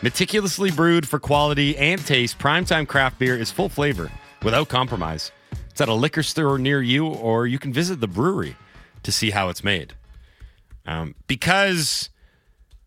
[0.01, 4.09] Meticulously brewed for quality and taste, Primetime Craft Beer is full flavor
[4.41, 5.33] without compromise.
[5.69, 8.55] It's at a liquor store near you, or you can visit the brewery
[9.03, 9.95] to see how it's made.
[10.89, 12.09] Um, because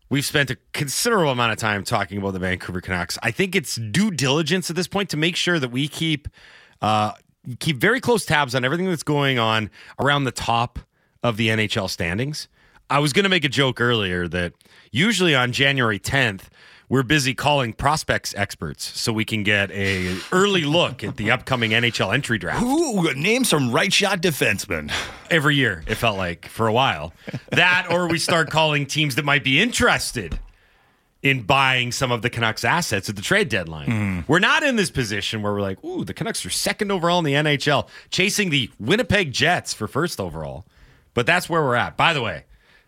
[0.09, 3.77] we've spent a considerable amount of time talking about the Vancouver Canucks, I think it's
[3.77, 6.27] due diligence at this point to make sure that we keep
[6.81, 7.13] uh,
[7.59, 10.79] keep very close tabs on everything that's going on around the top
[11.23, 12.49] of the NHL standings.
[12.89, 14.51] I was going to make a joke earlier that
[14.91, 16.49] usually on January 10th,
[16.89, 21.71] we're busy calling prospects experts so we can get a early look at the upcoming
[21.71, 22.63] NHL entry draft.
[22.63, 24.91] Ooh, name some right shot defensemen.
[25.29, 27.13] Every year, it felt like for a while.
[27.51, 30.39] That or we start calling teams that might be interested
[31.21, 34.25] in buying some of the Canucks assets at the trade deadline.
[34.27, 37.25] We're not in this position where we're like, ooh, the Canucks are second overall in
[37.25, 40.65] the NHL, chasing the Winnipeg Jets for first overall.
[41.13, 41.95] But that's where we're at.
[41.95, 42.43] By the way,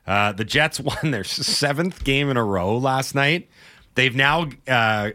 [0.05, 3.49] uh, the Jets won their seventh game in a row last night.
[3.95, 5.12] They've now uh,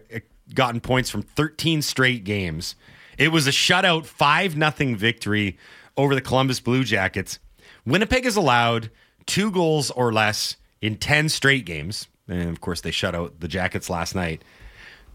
[0.55, 2.75] gotten points from 13 straight games.
[3.19, 5.59] It was a shutout 5 nothing victory
[5.97, 7.39] over the Columbus Blue Jackets.
[7.87, 8.91] Winnipeg has allowed
[9.27, 12.09] two goals or less in 10 straight games.
[12.29, 14.43] And of course, they shut out the Jackets last night.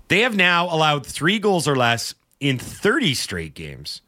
[0.07, 4.01] They have now allowed three goals or less in 30 straight games.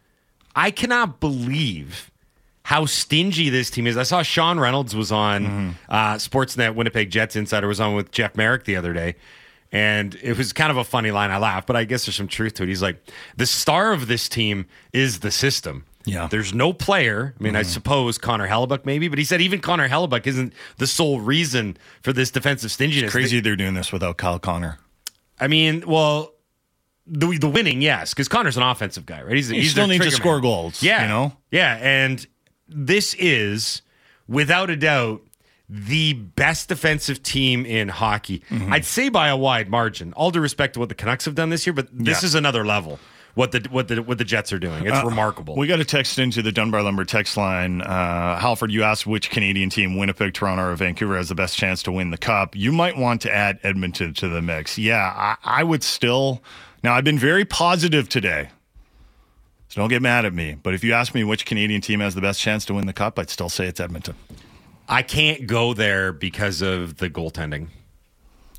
[0.56, 2.12] I cannot believe
[2.64, 3.96] how stingy this team is.
[3.98, 5.46] I saw Sean Reynolds was on
[5.88, 9.16] uh, Sportsnet Winnipeg Jets Insider was on with Jeff Marek the other day.
[9.72, 11.30] And it was kind of a funny line.
[11.30, 12.70] I laughed, but I guess there's some truth to it.
[12.70, 13.04] He's like,
[13.36, 15.86] the star of this team is the system.
[16.06, 16.28] Yeah.
[16.28, 17.36] There's no player.
[17.38, 17.70] I mean, I mm-hmm.
[17.70, 22.14] suppose Connor Hellebuyck maybe, but he said even Connor Hellebuyck isn't the sole reason for
[22.14, 23.12] this defensive stinginess.
[23.12, 24.80] Crazy they're doing this without Kyle Connor.
[25.40, 26.34] I mean, well,
[27.06, 29.36] the the winning, yes, because Connor's an offensive guy, right?
[29.36, 30.42] He's, he's still needs to trigger score man.
[30.42, 30.82] goals.
[30.82, 31.38] Yeah, You know?
[31.52, 32.26] yeah, and
[32.68, 33.82] this is
[34.28, 35.22] without a doubt
[35.70, 38.42] the best defensive team in hockey.
[38.50, 38.72] Mm-hmm.
[38.74, 40.14] I'd say by a wide margin.
[40.14, 42.28] All due respect to what the Canucks have done this year, but this Yeah.
[42.28, 43.00] is another level.
[43.36, 44.88] What the what the what the Jets are doing?
[44.88, 45.54] It's remarkable.
[45.54, 47.82] Uh, We got a text into the Dunbar Lumber text line.
[47.82, 51.84] Uh, Halford, you asked which Canadian team, Winnipeg, Toronto, or Vancouver, has the best chance
[51.84, 52.56] to win the cup.
[52.56, 54.80] You might want to add Edmonton to the mix.
[54.80, 56.42] Yeah, I, I would still.
[56.82, 58.50] Now, I've been very positive today,
[59.68, 60.56] so don't get mad at me.
[60.64, 62.94] But if you ask me which Canadian team has the best chance to win the
[62.94, 64.16] cup, I'd still say it's Edmonton.
[64.88, 67.68] I can't go there because of the goaltending.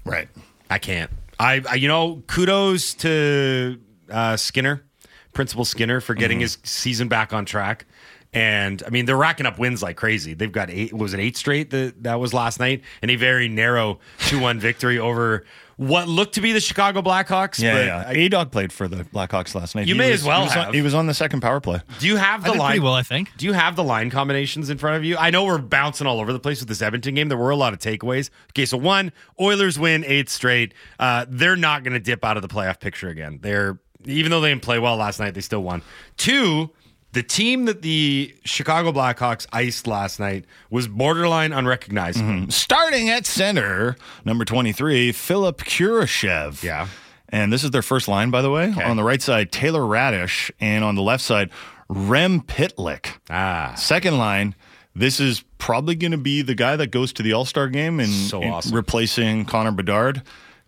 [0.04, 0.28] Right.
[0.70, 1.10] I can't.
[1.38, 4.84] I, I you know, kudos to uh, Skinner,
[5.32, 7.86] Principal Skinner, for getting his season back on track.
[8.32, 10.34] And I mean, they're racking up wins like crazy.
[10.34, 10.92] They've got eight.
[10.92, 12.82] Was it eight straight that that was last night?
[13.00, 15.46] And a very narrow two-one victory over
[15.78, 17.58] what looked to be the Chicago Blackhawks.
[17.62, 18.24] Yeah, but yeah.
[18.24, 19.86] A Dog played for the Blackhawks last night.
[19.86, 21.60] You He may was- as well he was on- he was on the second power
[21.60, 21.80] play.
[22.00, 22.82] do you have the did line?
[22.82, 23.30] well, I think.
[23.38, 25.16] Do you have the line combinations in front of you?
[25.16, 27.28] I know we're bouncing all over the place with this Edmonton game.
[27.28, 28.28] There were a lot of takeaways.
[28.50, 30.74] Okay, so one, Oilers win eight straight.
[30.98, 33.38] Uh, they're not going to dip out of the playoff picture again.
[33.40, 35.82] They're even though they didn't play well last night, they still won.
[36.16, 36.70] Two,
[37.12, 42.50] the team that the Chicago Blackhawks iced last night was borderline unrecognizable.
[42.50, 46.62] Starting at center, number 23, Philipp Kurashev.
[46.62, 46.88] Yeah.
[47.30, 48.70] And this is their first line, by the way.
[48.70, 48.82] Okay.
[48.82, 50.50] On the right side, Taylor Raddysh.
[50.60, 51.50] And on the left side,
[51.88, 53.16] Rem Pitlick.
[53.30, 54.54] Ah, Second line,
[54.94, 58.00] this is probably going to be the guy that goes to the All Star game
[58.00, 58.74] and So awesome.
[58.74, 60.22] replacing Connor Bedard.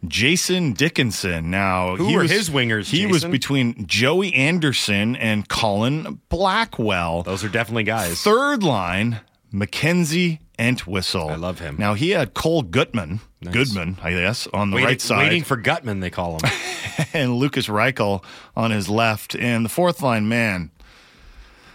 [0.06, 1.50] Jason Dickinson.
[1.50, 7.22] Now, Who he were was, his wingers, He was between Joey Anderson and Colin Blackwell.
[7.22, 8.22] those are definitely guys.
[8.22, 9.20] Third line,
[9.52, 11.28] Mackenzie Entwistle.
[11.28, 11.76] I love him.
[11.78, 15.56] Now he had Cole Guttman, Goodman, I guess, on the Waiting, right side, waiting for
[15.60, 16.50] Guttman, they call him.
[17.14, 18.22] and Lukas Reichel
[18.56, 19.34] on his left.
[19.34, 20.70] And the fourth line, man,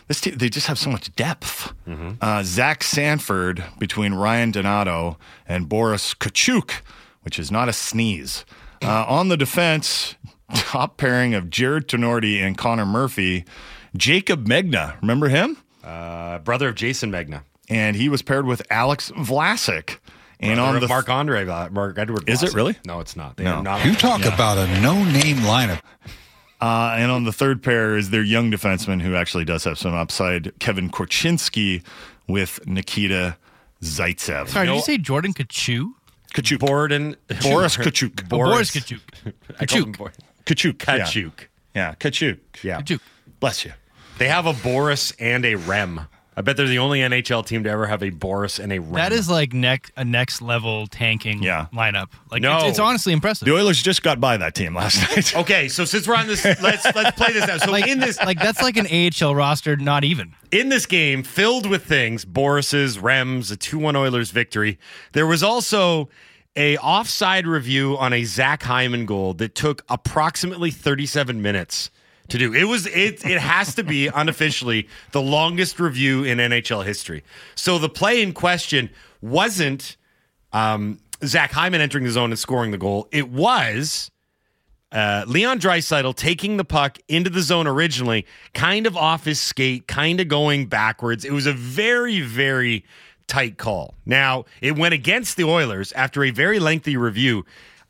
[0.08, 1.74] this team, they just have so much depth.
[2.22, 6.82] Uh, Zach Sanford between Ryan Donato and Boris Katchouk,
[7.26, 8.46] which is not a sneeze.
[8.84, 10.16] Uh, on the defense,
[10.54, 13.44] top pairing of Jarred Tinordi and Connor Murphy.
[13.98, 15.58] Jaycob Megna, remember him?
[15.84, 17.42] Uh, brother of Jayson Megna.
[17.70, 19.98] And he was paired with Alex Vlasic.
[20.40, 22.30] And Brother on the Mark Andre, uh, Mark Edward.
[22.30, 22.76] Is it really?
[22.86, 23.38] No, it's not.
[23.38, 23.56] They No.
[23.56, 23.86] are not.
[23.86, 25.80] You talk about a no-name lineup.
[26.62, 29.94] Uh, and on the third pair is their young defenseman who actually does have some
[29.94, 31.82] upside, Kevin Korchinski
[32.28, 33.38] with Nikita
[33.82, 34.50] Zaitsev.
[34.50, 34.74] Sorry, No.
[34.74, 35.94] did you say Jordan Kachu?
[36.36, 36.60] Kachuk.
[36.60, 37.16] Borden.
[37.42, 38.28] Boris Katchouk.
[38.28, 39.00] Boris Katchouk.
[39.60, 40.12] I call him Kachuk.
[40.46, 40.74] Kachuk.
[40.74, 41.34] Kachuk.
[41.74, 42.40] Yeah, yeah Kachuk.
[42.62, 42.82] Yeah.
[42.82, 43.00] Kachuk.
[43.40, 43.72] Bless you.
[44.18, 46.02] They have a Boris and a Rem.
[46.38, 48.94] I bet they're the only NHL team to ever have a Boris and a Rem.
[48.94, 51.68] That is like next a next level tanking Yeah.
[51.74, 52.08] lineup.
[52.30, 52.58] Like No.
[52.58, 53.46] it's, it's honestly impressive.
[53.46, 55.36] The Oilers just got by that team last night.
[55.36, 57.62] Okay, so since we're on this, let's let's play this out.
[57.62, 60.34] So like in this like that's like an AHL roster, not even.
[60.52, 64.78] in this game filled with things, Boris's, Rems, a two-one Oilers victory.
[65.14, 66.10] There was also
[66.58, 71.92] a offside review on a Zach Hyman goal that took approximately 37 minutes
[72.30, 72.54] to do.
[72.54, 77.24] It was it it has to be unofficially the longest review in NHL history.
[77.56, 78.90] So the play in question
[79.22, 79.98] wasn't
[80.54, 83.08] um, Zach Hyman entering the zone and scoring the goal.
[83.12, 84.10] It was
[84.92, 89.88] uh, Leon Draisaitl taking the puck into the zone originally, kind of off his skate,
[89.88, 91.26] kind of going backwards.
[91.26, 92.86] It was a very, very
[93.28, 93.96] tight call.
[94.06, 97.46] Now, it went against the Oilers after a very lengthy review,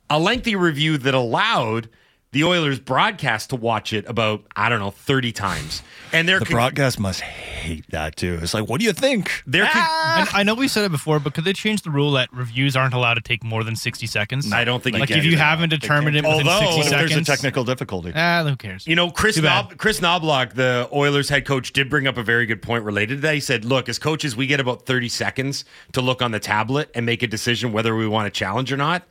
[0.10, 1.90] a lengthy review that allowed
[2.36, 5.82] the Oilers broadcast to watch it about, I don't know, 30 times.
[6.12, 8.40] And they're the broadcast must hate that too.
[8.42, 9.42] It's like, what do you think?
[9.48, 12.28] they're I, I know we said it before, but could they change the rule that
[12.34, 14.52] reviews aren't allowed to take more than sixty seconds?
[14.52, 16.76] I don't think you like can if you haven't determined it within Although, sixty if
[16.78, 17.12] What if seconds.
[17.14, 18.12] there's a technical difficulty?
[18.14, 18.86] Ah, who cares?
[18.86, 19.70] You know, Kris Too bad.
[19.70, 23.16] Knob- Kris Knoblauch, the Oilers head coach, did bring up a very good point related
[23.16, 23.34] to that.
[23.36, 26.92] He said, "Look, as coaches, we get about thirty seconds to look on the tablet
[26.94, 29.04] and make a decision whether we want to challenge or not.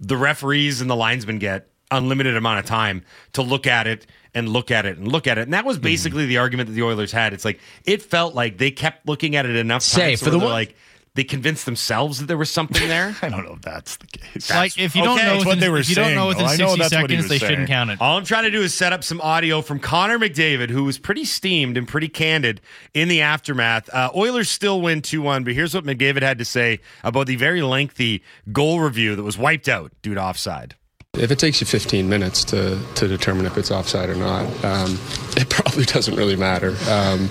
[0.00, 4.48] The referees and the linesmen get unlimited amount of time to look at it and
[4.48, 5.42] look at it and look at it.
[5.42, 7.32] And that was basically the argument that the Oilers had.
[7.32, 10.30] It's like it felt like they kept looking at it enough Say, times for for
[10.30, 10.76] the the one- like
[11.14, 13.14] they convinced themselves that there was something there.
[13.22, 14.48] I don't know if that's the case.
[14.48, 15.26] like if you don't okay.
[15.26, 16.52] know within, what they were if you don't know within though.
[16.52, 17.50] I know sixty that's what he seconds, they saying.
[17.50, 18.00] shouldn't count it.
[18.00, 20.98] All I'm trying to do is set up some audio from Connor McDavid, who was
[20.98, 22.62] pretty steamed and pretty candid
[22.94, 23.92] in the aftermath.
[23.92, 27.36] Uh, Oilers still win 2 1, but here's what McDavid had to say about the
[27.36, 30.76] very lengthy goal review that was wiped out due to offside.
[31.18, 34.98] If it takes you 15 minutes to, to determine if it's offside or not, um,
[35.36, 36.74] it probably doesn't really matter.
[36.88, 37.28] Um,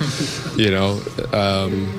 [0.55, 1.01] you know,
[1.33, 1.91] um,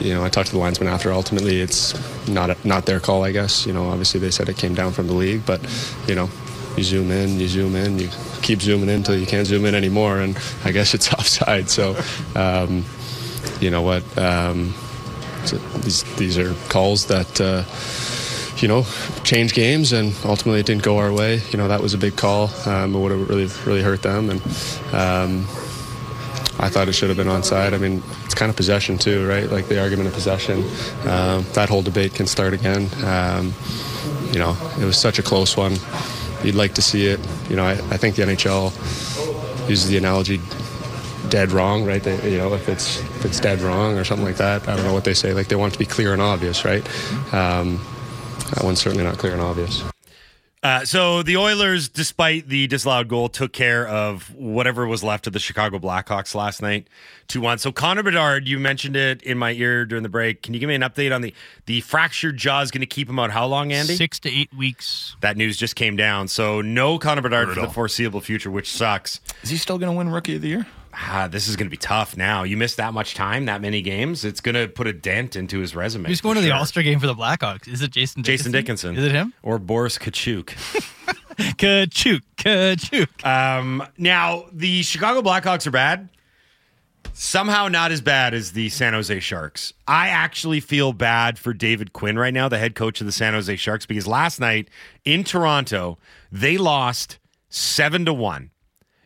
[0.00, 1.12] you know, I talked to the linesman after.
[1.12, 1.92] Ultimately, it's
[2.26, 3.66] not a, not their call, I guess.
[3.66, 5.60] You know, obviously they said it came down from the league, but
[6.08, 6.30] you know,
[6.74, 8.08] you zoom in, you zoom in, you
[8.40, 11.68] keep zooming in until you can't zoom in anymore, and I guess it's offside.
[11.68, 12.02] So,
[12.34, 12.86] um,
[13.60, 14.04] you know what?
[14.16, 14.72] Um,
[15.44, 17.38] so these these are calls that.
[17.38, 17.64] Uh,
[18.62, 18.84] you know,
[19.24, 21.42] change games, and ultimately it didn't go our way.
[21.50, 22.50] You know, that was a big call.
[22.66, 24.40] Um, it would have really, really hurt them, and
[24.92, 25.46] um,
[26.60, 27.72] I thought it should have been onside.
[27.72, 29.48] I mean, it's kind of possession too, right?
[29.50, 30.64] Like the argument of possession.
[31.06, 32.88] Um, that whole debate can start again.
[33.04, 33.54] Um,
[34.32, 35.76] you know, it was such a close one.
[36.42, 37.20] You'd like to see it.
[37.48, 38.72] You know, I, I think the NHL
[39.68, 40.40] uses the analogy
[41.28, 42.02] dead wrong, right?
[42.02, 44.68] They, you know, if it's if it's dead wrong or something like that.
[44.68, 45.34] I don't know what they say.
[45.34, 46.86] Like they want it to be clear and obvious, right?
[47.32, 47.80] Um,
[48.50, 49.82] that one's certainly not clear and obvious.
[50.60, 55.32] Uh, so the Oilers, despite the disallowed goal, took care of whatever was left of
[55.32, 56.88] the Chicago Blackhawks last night,
[57.28, 57.58] two one.
[57.58, 60.42] So Connor Bedard, you mentioned it in my ear during the break.
[60.42, 61.32] Can you give me an update on the
[61.66, 63.94] the fractured jaw is going to keep him out how long, Andy?
[63.94, 65.14] Six to eight weeks.
[65.20, 66.26] That news just came down.
[66.26, 69.20] So no Connor Bedard for the foreseeable future, which sucks.
[69.44, 70.66] Is he still going to win Rookie of the Year?
[71.00, 72.42] Ah, this is going to be tough now.
[72.42, 74.24] You missed that much time, that many games.
[74.24, 76.08] It's going to put a dent into his resume.
[76.08, 76.56] Who's going to the sure.
[76.56, 77.68] All Star game for the Blackhawks?
[77.68, 78.22] Is it Jason?
[78.24, 78.96] Jason Dickinson.
[78.96, 79.32] Is it him?
[79.42, 80.46] Or Boris Katchouk.
[81.38, 83.24] Kachuk, Kachuk.
[83.24, 86.08] Um, now, the Chicago Blackhawks are bad.
[87.12, 89.72] Somehow not as bad as the San Jose Sharks.
[89.86, 93.34] I actually feel bad for David Quinn right now, the head coach of the San
[93.34, 94.68] Jose Sharks, because last night
[95.04, 95.98] in Toronto,
[96.30, 97.18] they lost
[97.48, 98.50] seven to one.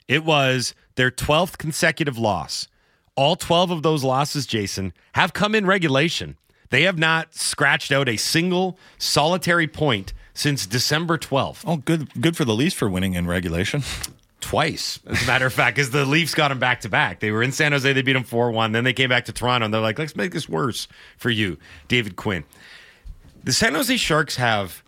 [0.09, 2.69] It was their 12th consecutive loss.
[3.15, 6.37] All 12 of those losses, Jason, have come in regulation.
[6.71, 11.65] They have not scratched out a single solitary point since December 12th.
[11.67, 13.83] Oh, good, good for the Leafs for winning in regulation.
[14.43, 17.21] twice, as a matter of fact, because the Leafs got them back to back.
[17.21, 18.73] They were in San Jose, they beat them 4 1.
[18.73, 21.59] Then they came back to Toronto and they're like, let's make this worse for you,
[21.89, 22.45] David Quinn.
[23.45, 24.83] The San Jose Sharks have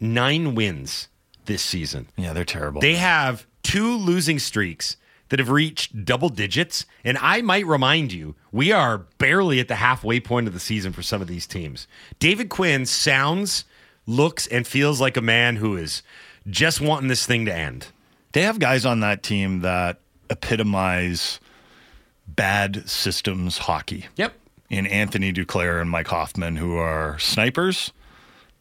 [0.00, 1.08] nine wins
[1.44, 2.08] this season.
[2.16, 2.80] Yeah, they're terrible.
[2.80, 4.96] They have two losing streaks
[5.28, 6.86] that have reached double digits.
[7.04, 10.92] And I might remind you, we are barely at the halfway point of the season
[10.92, 11.86] for some of these teams.
[12.18, 13.64] David Quinn sounds,
[14.06, 16.02] looks, and feels like a man who is
[16.48, 17.88] just wanting this thing to end.
[18.32, 21.40] They have guys on that team that epitomize
[22.26, 24.06] bad systems hockey.
[24.16, 24.34] Yep.
[24.70, 27.92] In Anthony Duclair and Mike Hoffman, who are snipers,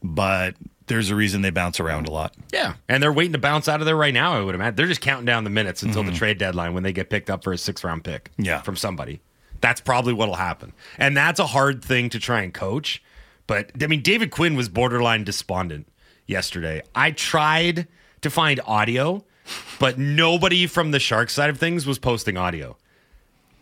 [0.03, 0.55] but
[0.88, 2.36] there's a reason they bounce around a lot.
[2.51, 2.75] Yeah.
[2.89, 4.75] And they're waiting to bounce out of there right now, I would imagine.
[4.75, 6.17] They're just counting down the minutes until the mm-hmm.
[6.17, 8.61] trade deadline when they get picked up for a six round pick Yeah.
[8.61, 9.21] from somebody.
[9.61, 10.73] That's probably what'll happen.
[10.97, 13.01] And that's a hard thing to try and coach.
[13.47, 15.88] But I mean, David Quinn was borderline despondent
[16.27, 16.81] yesterday.
[16.95, 17.88] I tried
[18.21, 19.23] to find audio,
[19.79, 22.77] but nobody from the Sharks side of things was posting audio.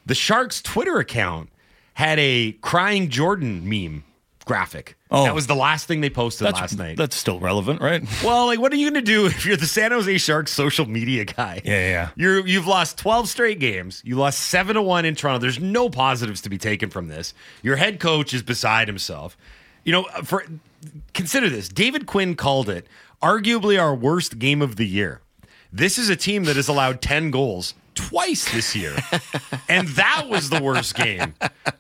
[0.06, 1.50] The Sharks Twitter account
[1.96, 4.04] had a crying Jordan meme
[4.46, 4.96] graphic.
[5.10, 5.24] Oh.
[5.24, 6.98] that was the last thing they posted That's last night.
[6.98, 8.02] That's still relevant, right?
[8.24, 10.88] Well, like, what are you going to do if you're the San Jose Sharks social
[10.88, 11.62] media guy?
[11.64, 12.10] Yeah, yeah.
[12.16, 14.02] You're you've lost 12 straight games.
[14.06, 15.40] You lost seven to one in Toronto.
[15.40, 17.34] There's no positives to be taken from this.
[17.62, 19.38] Your head coach is beside himself.
[19.84, 20.46] You know, uh, for
[21.14, 21.68] consider this.
[21.68, 22.88] David Quinn called it
[23.22, 25.22] arguably our worst game of the year.
[25.72, 28.96] This is a team that has allowed 10 goals twice this year.
[29.70, 31.34] and that was the worst game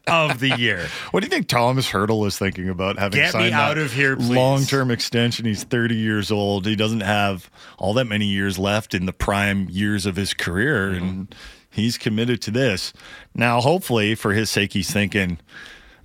[0.07, 0.87] of the year.
[1.11, 4.15] What do you think Tomas Hertl is thinking about having Get me out of here,
[4.15, 4.29] please.
[4.29, 5.45] long-term extension?
[5.45, 6.65] He's 30 years old.
[6.65, 10.91] He doesn't have all that many years left in the prime years of his career,
[10.91, 11.03] Mm-hmm.
[11.05, 11.35] and
[11.69, 12.91] he's committed to this.
[13.33, 15.39] Now, hopefully, for his sake, he's thinking,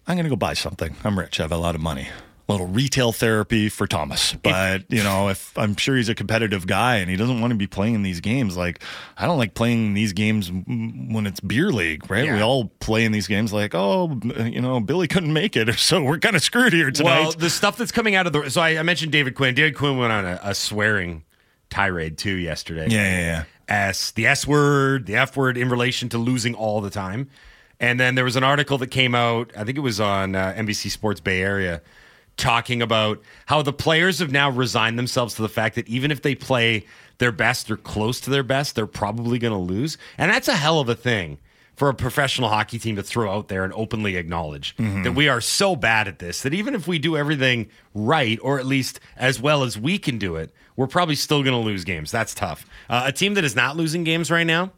[0.07, 0.95] "I'm going to go buy something.
[1.05, 1.41] I'm rich.
[1.41, 2.09] I have a lot of money."
[2.49, 6.99] Little retail therapy for Tomas, but you know, if I'm sure he's a competitive guy
[6.99, 8.81] and he doesn't want to be playing these games, like
[9.17, 12.31] I don't like playing these games when it's beer league, right?
[12.31, 16.05] We all play in these games like, oh, you know, Billy couldn't make it, so
[16.05, 17.21] we're kind of screwed here tonight.
[17.21, 19.55] Well, the stuff that's coming out of the so I, I mentioned David Quinn.
[19.55, 21.25] David Quinn went on a, a swearing
[21.69, 22.87] tirade too yesterday.
[22.89, 23.45] yeah, yeah, yeah.
[23.69, 27.29] S the S word, the F word in relation to losing all the time.
[27.79, 30.55] And then there was an article that came out, I think it was on uh,
[30.57, 31.83] NBC Sports Bay Area,
[32.37, 36.23] talking about how the players have now resigned themselves to the fact that even if
[36.23, 36.85] they play
[37.19, 39.97] their best or close to their best, they're probably going to lose.
[40.19, 41.39] And that's a hell of a thing
[41.77, 45.43] for a professional hockey team to throw out there and openly acknowledge that we are
[45.43, 49.41] so bad at this that even if we do everything right, or at least as
[49.41, 52.11] well as we can do it, we're probably still going to lose games.
[52.11, 52.67] That's tough.
[52.89, 54.73] Uh, a team that is not losing games right now,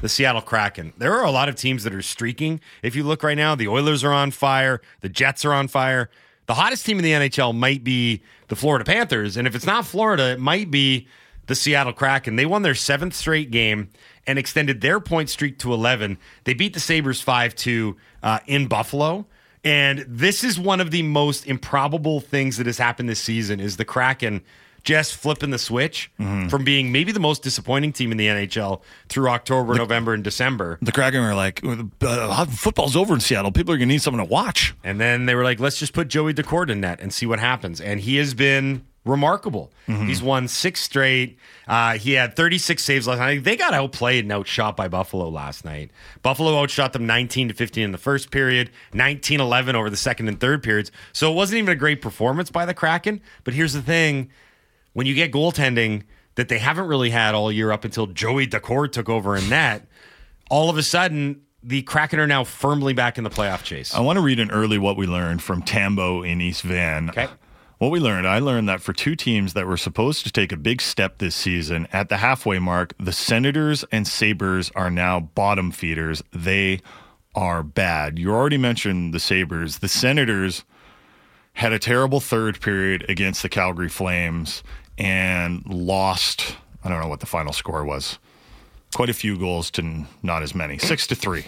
[0.00, 0.92] the Seattle Kraken.
[0.96, 2.60] There are a lot of teams that are streaking.
[2.82, 6.08] If you look right now, the Oilers are on fire, the Jets are on fire.
[6.46, 9.36] The hottest team in the NHL might be the Florida Panthers.
[9.36, 11.06] And if it's not Florida, it might be
[11.46, 12.36] the Seattle Kraken.
[12.36, 13.90] They won their seventh straight game
[14.26, 16.18] and extended their point streak to 11.
[16.44, 19.26] They beat the Sabres 5 2 uh, in Buffalo.
[19.64, 23.78] And this is one of the most improbable things that has happened this season is
[23.78, 24.42] the Kraken
[24.84, 26.10] just flipping the switch
[26.48, 30.78] from being maybe the most disappointing team in the NHL through October, November, and December.
[30.82, 31.62] The Kraken were like,
[32.02, 33.50] uh, football's over in Seattle.
[33.50, 34.74] People are going to need someone to watch.
[34.84, 37.40] And then they were like, let's just put Joey Daccord in net and see what
[37.40, 37.80] happens.
[37.80, 39.70] And he has been remarkable.
[39.86, 41.38] He's won six straight.
[41.68, 43.44] Uh, he had 36 saves last night.
[43.44, 45.90] They got outplayed and outshot by Buffalo last night.
[46.22, 50.28] Buffalo outshot them 19 to 15 in the first period, 19 11 over the second
[50.28, 50.90] and third periods.
[51.12, 53.20] So it wasn't even a great performance by the Kraken.
[53.44, 54.30] But here's the thing
[54.94, 56.04] when you get goaltending
[56.36, 59.86] that they haven't really had all year up until Joey Daccord took over in net,
[60.50, 63.94] all of a sudden, the Kraken are now firmly back in the playoff chase.
[63.94, 67.10] I want to read an early what we learned from Tambo in East Van.
[67.10, 67.28] Okay.
[67.78, 70.56] What we learned, I learned that for two teams that were supposed to take a
[70.56, 75.70] big step this season at the halfway mark, the Senators and Sabres are now bottom
[75.72, 76.22] feeders.
[76.32, 76.80] They
[77.34, 78.18] are bad.
[78.18, 79.80] You already mentioned the Sabres.
[79.80, 80.64] The Senators
[81.54, 84.62] had a terrible third period against the Calgary Flames
[84.98, 86.56] and lost.
[86.82, 88.18] I don't know what the final score was.
[88.94, 91.44] Quite a few goals to not as many, six to three.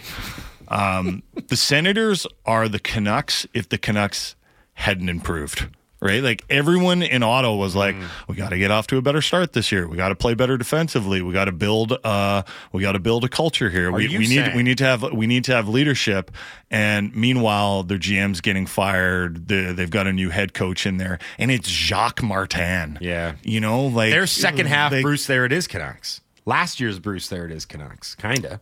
[0.67, 4.35] Um, the Senators are the Canucks if the Canucks
[4.73, 5.67] hadn't improved.
[5.99, 7.95] Right, like everyone in Ottawa was like,
[8.27, 9.87] "We got to get off to a better start this year.
[9.87, 11.23] We got to play better defensively.
[11.23, 13.91] We got to build, uh, we got to build a culture here.
[13.91, 16.29] we, you we need, we need to have, we need to have leadership."
[16.69, 19.47] And meanwhile, their GM's getting fired.
[19.47, 22.99] The, they've got a new head coach in there, and it's Jacques Martin.
[23.01, 23.33] Yeah.
[23.41, 26.21] you know, like Their second half, they- Bruce, there it is, Canucks.
[26.45, 28.13] Last year's Bruce, there it is, Canucks.
[28.15, 28.61] Kinda.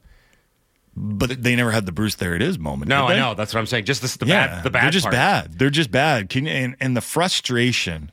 [0.95, 2.15] But they never had the Bruce.
[2.15, 2.89] There it is moment.
[2.89, 3.33] No, I know.
[3.33, 3.85] That's what I'm saying.
[3.85, 4.83] Just the, the yeah, bad, the bad.
[4.83, 5.13] They're just part.
[5.13, 5.59] bad.
[5.59, 6.29] They're just bad.
[6.29, 8.11] Can and and the frustration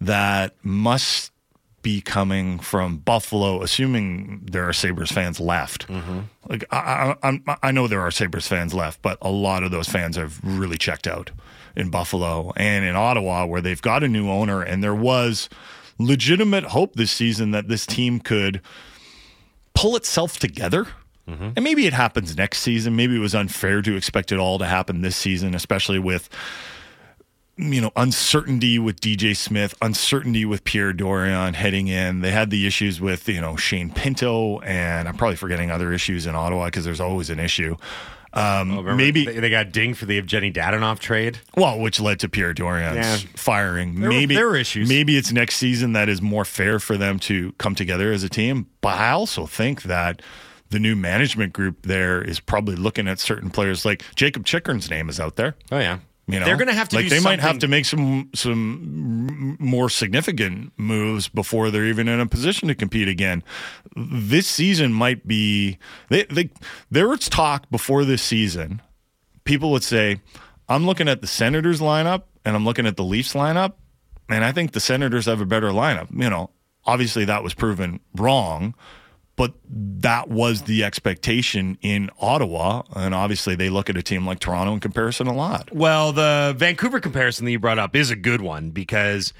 [0.00, 1.32] that must
[1.82, 5.86] be coming from Buffalo, assuming there are Sabres fans left.
[5.88, 6.20] Mm-hmm.
[6.48, 6.76] Like I,
[7.22, 10.16] I, I'm- I know there are Sabres fans left, but a lot of those fans
[10.16, 11.30] have really checked out
[11.76, 15.48] in Buffalo and in Ottawa, where they've got a new owner, and there was
[15.98, 18.60] legitimate hope this season that this team could
[19.74, 20.88] pull itself together.
[21.28, 22.96] And maybe it happens next season.
[22.96, 26.28] Maybe it was unfair to expect it all to happen this season, especially with
[27.56, 32.20] you know uncertainty with DJ Smith, uncertainty with Pierre Dorion heading in.
[32.20, 36.26] They had the issues with you know Shane Pinto, and I'm probably forgetting other issues
[36.26, 37.76] in Ottawa because there's always an issue.
[38.34, 41.38] Um, Remember, maybe they, they got dinged for the Evgeny Dadonov trade.
[41.56, 43.30] well, which led to Pierre Dorion's Yeah.
[43.36, 44.00] firing.
[44.00, 44.86] There maybe there were issues.
[44.88, 48.28] Maybe it's next season that is more fair for them to come together as a
[48.28, 48.66] team.
[48.82, 50.20] But I also think that
[50.70, 55.08] the new management group there is probably looking at certain players like Jakob Chychrun's name
[55.08, 55.54] is out there.
[55.72, 56.96] Oh yeah, You know, they're going to have to.
[56.96, 62.20] like they might have to make some some more significant moves before they're even in
[62.20, 63.42] a position to compete again.
[63.96, 65.78] This season might be
[66.10, 66.50] they, they
[66.90, 68.82] there was talk before this season.
[69.44, 70.20] People would say,
[70.68, 73.72] "I'm looking at the Senators lineup and I'm looking at the Leafs lineup,
[74.28, 76.50] and I think the Senators have a better lineup." You know,
[76.84, 78.74] obviously that was proven wrong.
[79.38, 82.82] But that was the expectation in Ottawa.
[82.96, 85.72] And obviously, they look at a team like Toronto in comparison a lot.
[85.72, 89.32] Well, the Vancouver comparison that you brought up is a good one because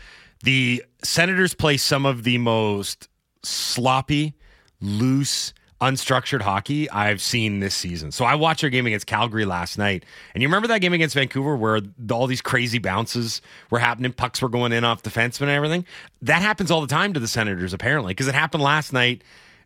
[0.44, 3.08] the Senators play some of the most
[3.42, 4.34] sloppy,
[4.80, 8.12] loose, unstructured hockey I've seen this season.
[8.12, 10.04] So I watched their game against Calgary last night.
[10.32, 11.80] And you remember that game against Vancouver where
[12.12, 15.84] all these crazy bounces were happening, pucks were going in off defensemen and everything?
[16.22, 19.22] That happens all the time to the Senators, apparently, because it happened last night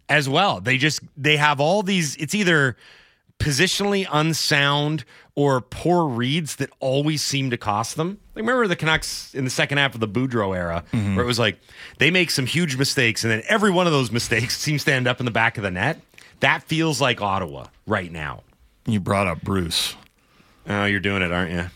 [0.08, 0.60] as well.
[0.60, 2.76] They just they have all these it's either
[3.38, 8.18] positionally unsound or poor reads that always seem to cost them.
[8.34, 11.16] Like remember the Canucks in the second half of the Boudreau era, Mm-hmm.
[11.16, 11.58] where it was like
[11.98, 15.08] they make some huge mistakes, and then every one of those mistakes seems to end
[15.08, 16.00] up in the back of the net.
[16.40, 18.42] That feels like Ottawa right now.
[18.86, 19.94] You brought up Bruce.
[20.68, 21.66] Oh, you're doing it, aren't you?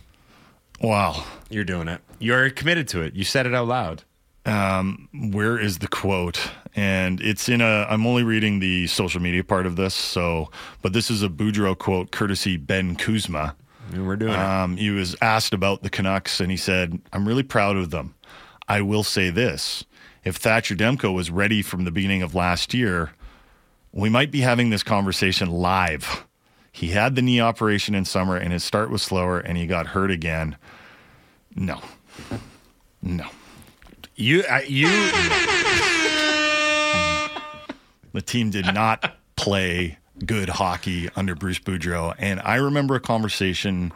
[0.80, 1.24] Wow.
[1.48, 2.00] You're doing it.
[2.18, 3.14] You're committed to it.
[3.14, 4.02] You said it out loud.
[4.46, 6.50] Um, where is the quote?
[6.76, 7.86] And it's in a.
[7.90, 10.50] I'm only reading the social media part of this, so
[10.82, 13.56] but this is a Boudreau quote, courtesy Ben Kuzma.
[13.92, 14.38] And we're doing it.
[14.38, 18.14] Um, he was asked about the Canucks, and he said, "I'm really proud of them.
[18.68, 19.84] I will say this:
[20.24, 23.12] if Thatcher Demko was ready from the beginning of last year,
[23.92, 26.24] we might be having this conversation live.
[26.70, 29.88] He had the knee operation in summer, and his start was slower, and he got
[29.88, 30.56] hurt again.
[31.56, 31.80] No,
[33.02, 33.26] no."
[34.16, 34.88] You, uh, you.
[38.12, 42.14] The team did not play good hockey under Bruce Boudreau.
[42.18, 43.92] And I remember a conversation.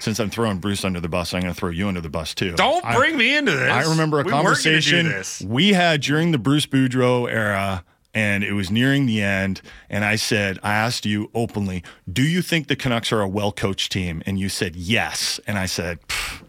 [0.00, 2.34] Since I'm throwing Bruce under the bus, I'm going to throw you under the bus
[2.34, 2.52] too.
[2.52, 3.70] Don't I- bring me into this.
[3.70, 7.84] I remember a We weren't gonna do conversation we had during the Bruce Boudreau era,
[8.12, 9.62] and it was nearing the end.
[9.88, 13.52] And I said, I asked you openly, do you think the Canucks are a well
[13.52, 14.22] coached team?
[14.26, 15.40] And you said yes.
[15.46, 15.98] And I said,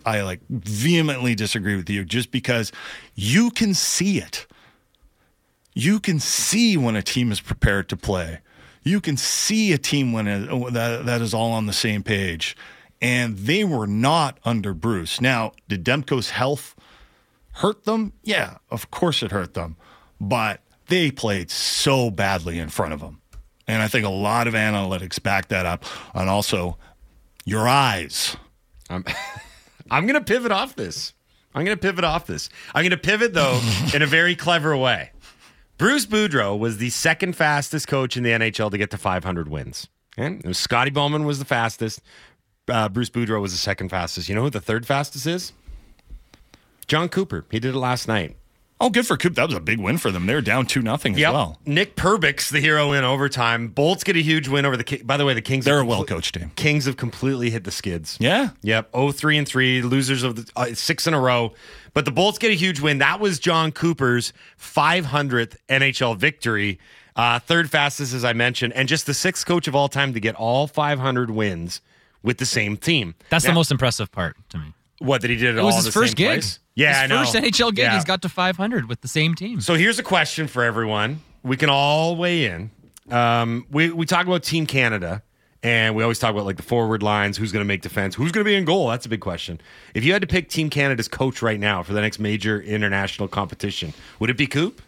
[0.05, 2.71] I like vehemently disagree with you just because
[3.15, 4.47] you can see it.
[5.73, 8.39] You can see when a team is prepared to play.
[8.83, 12.57] You can see a team when it, that, that is all on the same page.
[13.01, 15.21] And they were not under Bruce.
[15.21, 16.75] Now, did Demko's health
[17.53, 18.13] hurt them?
[18.23, 19.75] Yeah, of course it hurt them.
[20.19, 23.21] But they played so badly in front of them.
[23.65, 25.85] And I think a lot of analytics back that up.
[26.13, 26.77] And also,
[27.45, 28.35] your eyes.
[28.89, 29.05] I'm,
[29.91, 31.13] I'm going to pivot off this.
[31.55, 32.49] I'm going to pivot off this.
[32.75, 33.61] I'm going to pivot, though,
[33.93, 35.11] in a very clever way.
[35.77, 39.87] Bruce Boudreau was the second fastest coach in the NHL to get to 500 wins.
[40.17, 42.01] And it was Scotty Bowman was the fastest.
[42.67, 44.27] Uh, Bruce Boudreau was the second fastest.
[44.27, 45.53] You know who the third fastest is?
[46.87, 47.45] Jon Cooper.
[47.49, 48.35] He did it last night.
[48.83, 49.35] Oh, good for Coop.
[49.35, 50.25] That was a big win for them.
[50.25, 51.33] They're down 2 nothing as Yep.
[51.33, 51.59] well.
[51.67, 53.67] Nick Perbix, the hero in overtime.
[53.67, 55.77] Bolts get a huge win over the Ki- By the way, the Kings They're a
[55.81, 56.51] have well comple- coached team.
[56.55, 58.17] Kings have completely hit the skids.
[58.19, 58.49] Yeah.
[58.63, 58.89] Yep.
[58.93, 61.53] Oh, three and three, losers of the uh, six in a row.
[61.93, 62.97] But the Bolts get a huge win.
[62.97, 66.79] That was Jon Cooper's 500th NHL victory.
[67.15, 70.19] Uh, third fastest, as I mentioned, and just the sixth coach of all time to
[70.19, 71.81] get all 500 wins
[72.23, 73.13] with the same team.
[73.29, 74.73] That's Now- the most impressive part to me.
[74.99, 76.27] What did he did it, It was in his the first same gig.
[76.41, 76.59] place?
[76.75, 77.17] Yeah, I his know.
[77.23, 77.79] first NHL gig.
[77.83, 77.95] Yeah.
[77.95, 79.61] He's got to 500 with the same team.
[79.61, 81.21] So here's a question for everyone.
[81.43, 82.71] We can all weigh in.
[83.09, 85.21] Um, we we talk about Team Canada,
[85.63, 88.31] and we always talk about like the forward lines, who's going to make defense, who's
[88.31, 88.87] going to be in goal.
[88.87, 89.59] That's a big question.
[89.93, 93.27] If you had to pick Team Canada's coach right now for the next major international
[93.27, 94.81] competition, would it be Coop?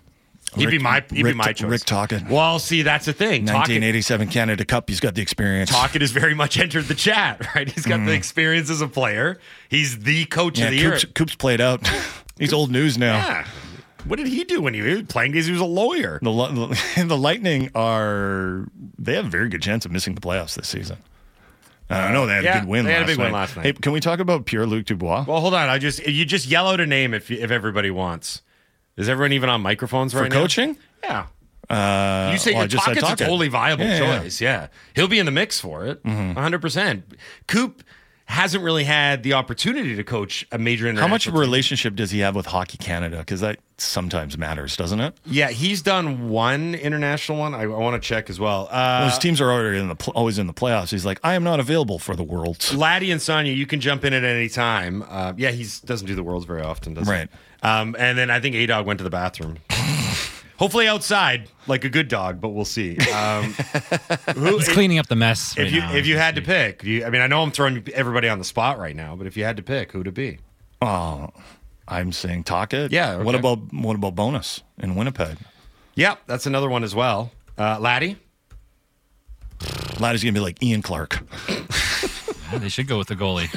[0.55, 1.69] He'd be my he'd be Rick- my choice.
[1.69, 2.29] Rick Tocchet.
[2.29, 3.45] Well, see, that's the thing.
[3.45, 4.89] Tocchet, 1987 Canada Cup.
[4.89, 5.69] He's got the experience.
[5.69, 7.41] Tocchet has very much entered the chat.
[7.55, 9.39] Right, he's got the experience as a player.
[9.69, 10.59] He's the coach Mm.
[10.59, 10.91] yeah, of the year.
[10.91, 11.87] Coop's, Coop's played out.
[12.39, 13.15] He's old news now.
[13.17, 13.47] Yeah.
[14.05, 15.31] What did he do when he was playing?
[15.33, 16.19] Days he was a lawyer.
[16.21, 16.75] The, Li-
[17.05, 20.97] the Lightning are they have a very good chance of missing the playoffs this season.
[21.89, 22.85] I know they had Yeah, a good win.
[22.85, 23.33] they had a last big win night.
[23.39, 23.65] last night.
[23.67, 25.69] Hey, can we talk about Pierre Luc Dubois Well, hold on.
[25.69, 28.41] I just you just yell out a name if if everybody wants.
[28.97, 30.41] Is everyone even on microphones right for now?
[30.41, 30.77] coaching?
[31.03, 31.25] Yeah.
[31.69, 34.41] Uh, You say well, just a totally viable Yeah, yeah, choice.
[34.41, 34.67] Yeah.
[34.95, 36.03] He'll be in the mix for it.
[36.03, 37.03] 100%.
[37.47, 37.83] Coop
[38.25, 41.95] hasn't really had the opportunity to coach a major international How much of a relationship
[41.95, 43.17] does he have with Hockey Canada?
[43.19, 45.17] Because that sometimes matters, doesn't it?
[45.25, 47.53] Yeah, he's done one international one.
[47.53, 48.69] I, I want to check as well.
[48.71, 50.89] Uh, Those teams are already in the pl- always in the playoffs.
[50.91, 52.73] He's like, I am not available for the Worlds.
[52.73, 55.03] Laddie and Sonia, you can jump in at any time.
[55.07, 57.13] Uh, yeah, he doesn't do the worlds very often, does he?
[57.13, 57.29] Right.
[57.63, 59.57] Um, and then I think A Dog went to the bathroom.
[60.57, 62.95] Hopefully outside, like a good dog, but we'll see.
[63.11, 63.53] Um,
[64.35, 65.53] who, He's cleaning up the mess.
[65.57, 65.93] if right you now.
[65.95, 68.43] if you had to pick, you, I mean, I know I'm throwing everybody on the
[68.45, 70.37] spot right now, but if you had to pick, who'd it be?
[70.81, 71.29] Oh,
[71.87, 72.91] I'm saying Tocchet.
[72.91, 75.37] Yeah, What about what about Bowness in Winnipeg?
[75.95, 77.31] Yep, that's another one as well.
[77.57, 78.17] Uh, Laddie,
[79.99, 81.19] Laddie's gonna be like Ian Clark.
[82.53, 83.49] Yeah, they should go with the goalie.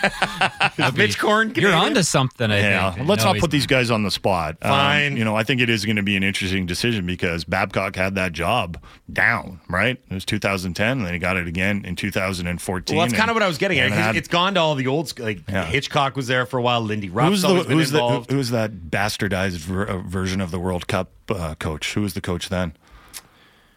[0.97, 1.53] Mitch Korn.
[1.55, 2.51] You're onto something.
[2.51, 3.09] I Yeah, think.
[3.09, 4.57] let's No, not he's put these guys on the spot.
[4.62, 5.16] Um, Fine.
[5.16, 8.14] you know, I think it is going to be an interesting decision because Babcock had
[8.16, 8.82] that job
[9.12, 9.97] down, right?
[10.11, 12.97] It was 2010, and then he got it again in 2014.
[12.97, 13.90] Well, that's kind of what I was getting at.
[13.92, 15.64] had- It's gone to all the old, sc- like Yeah.
[15.64, 16.80] Hitchcock was there for a while.
[16.80, 18.30] Lindy Ruff's Who's the always been who's the involved.
[18.30, 21.94] who's that bastardized ver- uh, version of the World Cup uh, coach?
[21.94, 22.74] Who was the coach then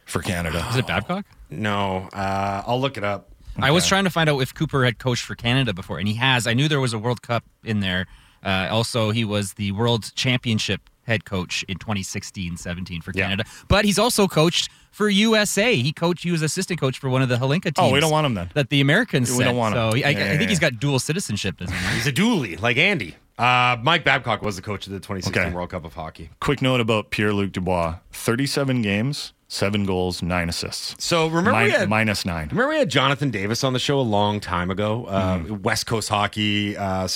[0.06, 0.66] for Canada?
[0.70, 1.26] Is it Babcock?
[1.50, 3.29] no, uh, I'll look it up.
[3.64, 6.16] I was trying to find out if Cooper had coached for Canada before, and he
[6.16, 6.48] has.
[6.48, 8.08] I knew there was a World Cup in there.
[8.44, 13.24] Uh, also, he was the World Championship head coach in 2016-17 for Yeah.
[13.26, 13.44] Canada.
[13.68, 15.76] But he's also coached for USA.
[15.76, 16.24] He coached.
[16.24, 17.76] He was assistant coach for one of the Hlinka teams.
[17.80, 18.52] Oh, we don't want him then.
[18.54, 19.92] That the Americans We don't want him.
[19.92, 20.70] So he- I, Yeah, I yeah, think he's yeah.
[20.70, 21.58] got dual citizenship.
[21.58, 21.96] Doesn't he?
[21.96, 23.16] He's a dually, like Andy.
[23.38, 25.56] Uh, Mike Babcock was the coach of the 2016 Okay.
[25.56, 26.30] World Cup of Hockey.
[26.42, 30.96] Quick note about Pierre Luc Dubois: 37 games, seven goals, nine assists.
[31.04, 32.48] So remember Min- had minus nine.
[32.50, 35.06] Remember, we had Jonathan Davis on the show a long time ago.
[35.06, 36.78] Uh, West Coast Hockey.
[36.78, 37.08] Uh,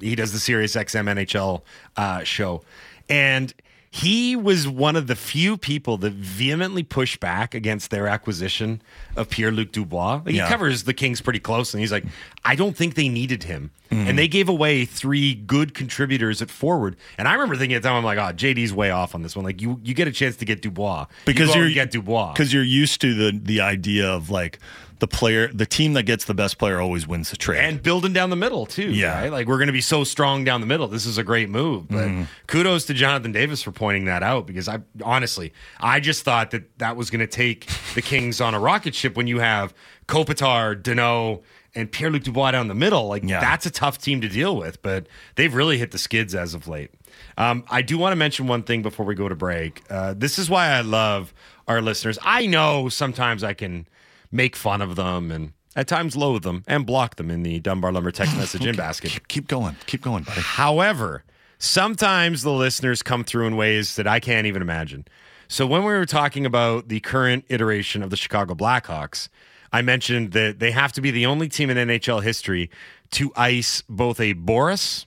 [0.00, 1.62] he does the Sirius XM NHL
[1.96, 2.62] uh, show,
[3.08, 3.54] and
[3.94, 8.80] he was one of the few people that vehemently pushed back against their acquisition
[9.16, 10.22] of Pierre Luc Dubois.
[10.24, 10.46] Like, Yeah.
[10.46, 12.04] He covers the Kings pretty close, and he's like,
[12.42, 13.70] I don't think they needed him.
[13.90, 14.08] Mm-hmm.
[14.08, 16.96] And they gave away three good contributors at forward.
[17.18, 19.36] And I remember thinking at the time, I'm like, oh, JD's way off on this
[19.36, 19.44] one.
[19.44, 22.50] Like, you you get a chance to get Dubois because you you're, get Dubois because
[22.50, 24.58] you're used to the the idea of like
[25.02, 27.58] the player, the team that gets the best player always wins the trade.
[27.58, 28.90] and building down the middle too.
[28.92, 29.20] Yeah.
[29.20, 29.32] right?
[29.32, 30.86] like we're going to be so strong down the middle.
[30.86, 31.88] This is a great move.
[31.88, 32.22] But Mm-hmm.
[32.46, 36.78] kudos to Jonathan Davis for pointing that out because I honestly, I just thought that
[36.78, 39.74] that was going to take the Kings on a rocket ship when you have
[40.06, 41.42] Kopitar, Danault,
[41.74, 43.08] and Pierre Luc Dubois down the middle.
[43.08, 43.40] Like Yeah.
[43.40, 44.80] that's a tough team to deal with.
[44.82, 46.90] But they've really hit the skids as of late.
[47.36, 49.82] Um, I do want to mention one thing before we go to break.
[49.90, 51.34] Uh, this is why I love
[51.66, 52.18] our listeners.
[52.22, 53.86] I know sometimes I can
[54.32, 57.92] make fun of them and at times loathe them and block them in the Dunbar
[57.92, 59.10] Lumber text oh, message in basket.
[59.10, 60.40] keep, keep going, keep going, buddy.
[60.40, 61.24] However,
[61.58, 65.06] sometimes the listeners come through in ways that I can't even imagine.
[65.48, 69.28] So when we were talking about the current iteration of the Chicago Blackhawks,
[69.72, 72.70] I mentioned that they have to be the only team in NHL history
[73.12, 75.06] to ice both a Boris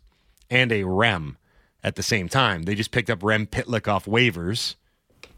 [0.49, 1.37] and a Rem
[1.83, 2.63] at the same time.
[2.63, 4.75] They just picked up Rem Pitlick off waivers,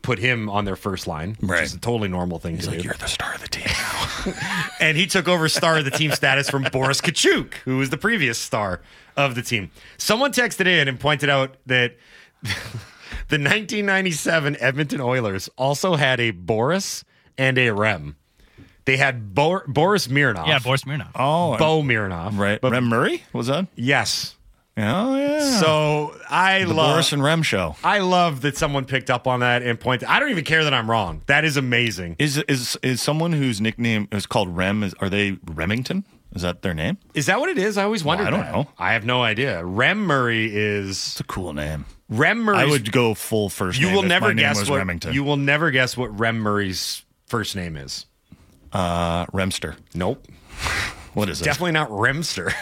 [0.07, 1.63] put him on their first line, which Right.
[1.63, 3.65] is a totally normal thing He's to like, do you're the star of the team
[3.67, 4.33] now.
[4.79, 7.97] and he took over star of the team status from Boris Katchouk, who was the
[7.97, 8.79] previous star
[9.17, 9.69] of the team.
[9.97, 11.97] Someone texted in and pointed out that
[12.41, 17.03] the 1997 Edmonton Oilers also had a Boris
[17.37, 18.15] and a Rem.
[18.85, 20.47] They had Bo- Boris Mironov.
[20.47, 21.09] Yeah, Boris Mironov.
[21.15, 22.37] oh, Bo Mironov.
[22.37, 22.61] right.
[22.61, 23.67] But Rem Murray was that?
[23.75, 24.36] yes.
[24.77, 25.59] Oh yeah.
[25.59, 27.75] So I the love Boris and Rem show.
[27.83, 30.07] I love that someone picked up on that and pointed.
[30.07, 31.23] I don't even care that I'm wrong.
[31.25, 32.15] That is amazing.
[32.19, 34.83] Is is is someone whose nickname is called Rem?
[34.83, 36.05] Is, are they Remington?
[36.35, 36.97] Is that their name?
[37.15, 37.77] Is that what it is?
[37.77, 38.27] I always wondered.
[38.27, 38.51] I don't that.
[38.53, 38.67] know.
[38.77, 39.63] I have no idea.
[39.65, 41.85] Rem Murray is It's a cool name.
[42.09, 42.57] Rem Murray.
[42.57, 43.79] I would go full first.
[43.79, 45.13] You name will never guess what Remington.
[45.13, 48.05] you will never guess what Rem Murray's first name is.
[48.73, 49.75] uh, Remster.
[49.95, 50.27] Nope,
[51.15, 51.45] What is it?
[51.45, 52.53] definitely not Remster.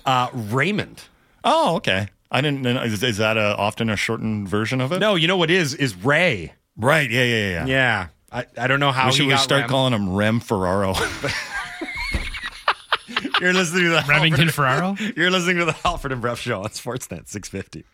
[0.06, 1.02] uh, Raymond.
[1.48, 2.08] Oh, okay.
[2.30, 2.62] I didn't.
[2.62, 2.82] know.
[2.82, 4.98] Is, is that a, often a shortened version of it?
[4.98, 6.52] No, you know what is is Ray.
[6.76, 7.08] Right.
[7.10, 7.22] Yeah.
[7.22, 7.50] Yeah.
[7.50, 7.66] Yeah.
[7.66, 9.68] Yeah, I, I don't know how We he should we got start Rem.
[9.70, 10.94] calling him Rem Ferraro.
[13.40, 14.96] You're listening to the Remington Halford- Ferraro.
[15.16, 17.84] You're listening to the Halford and Brough show on Sportsnet 650.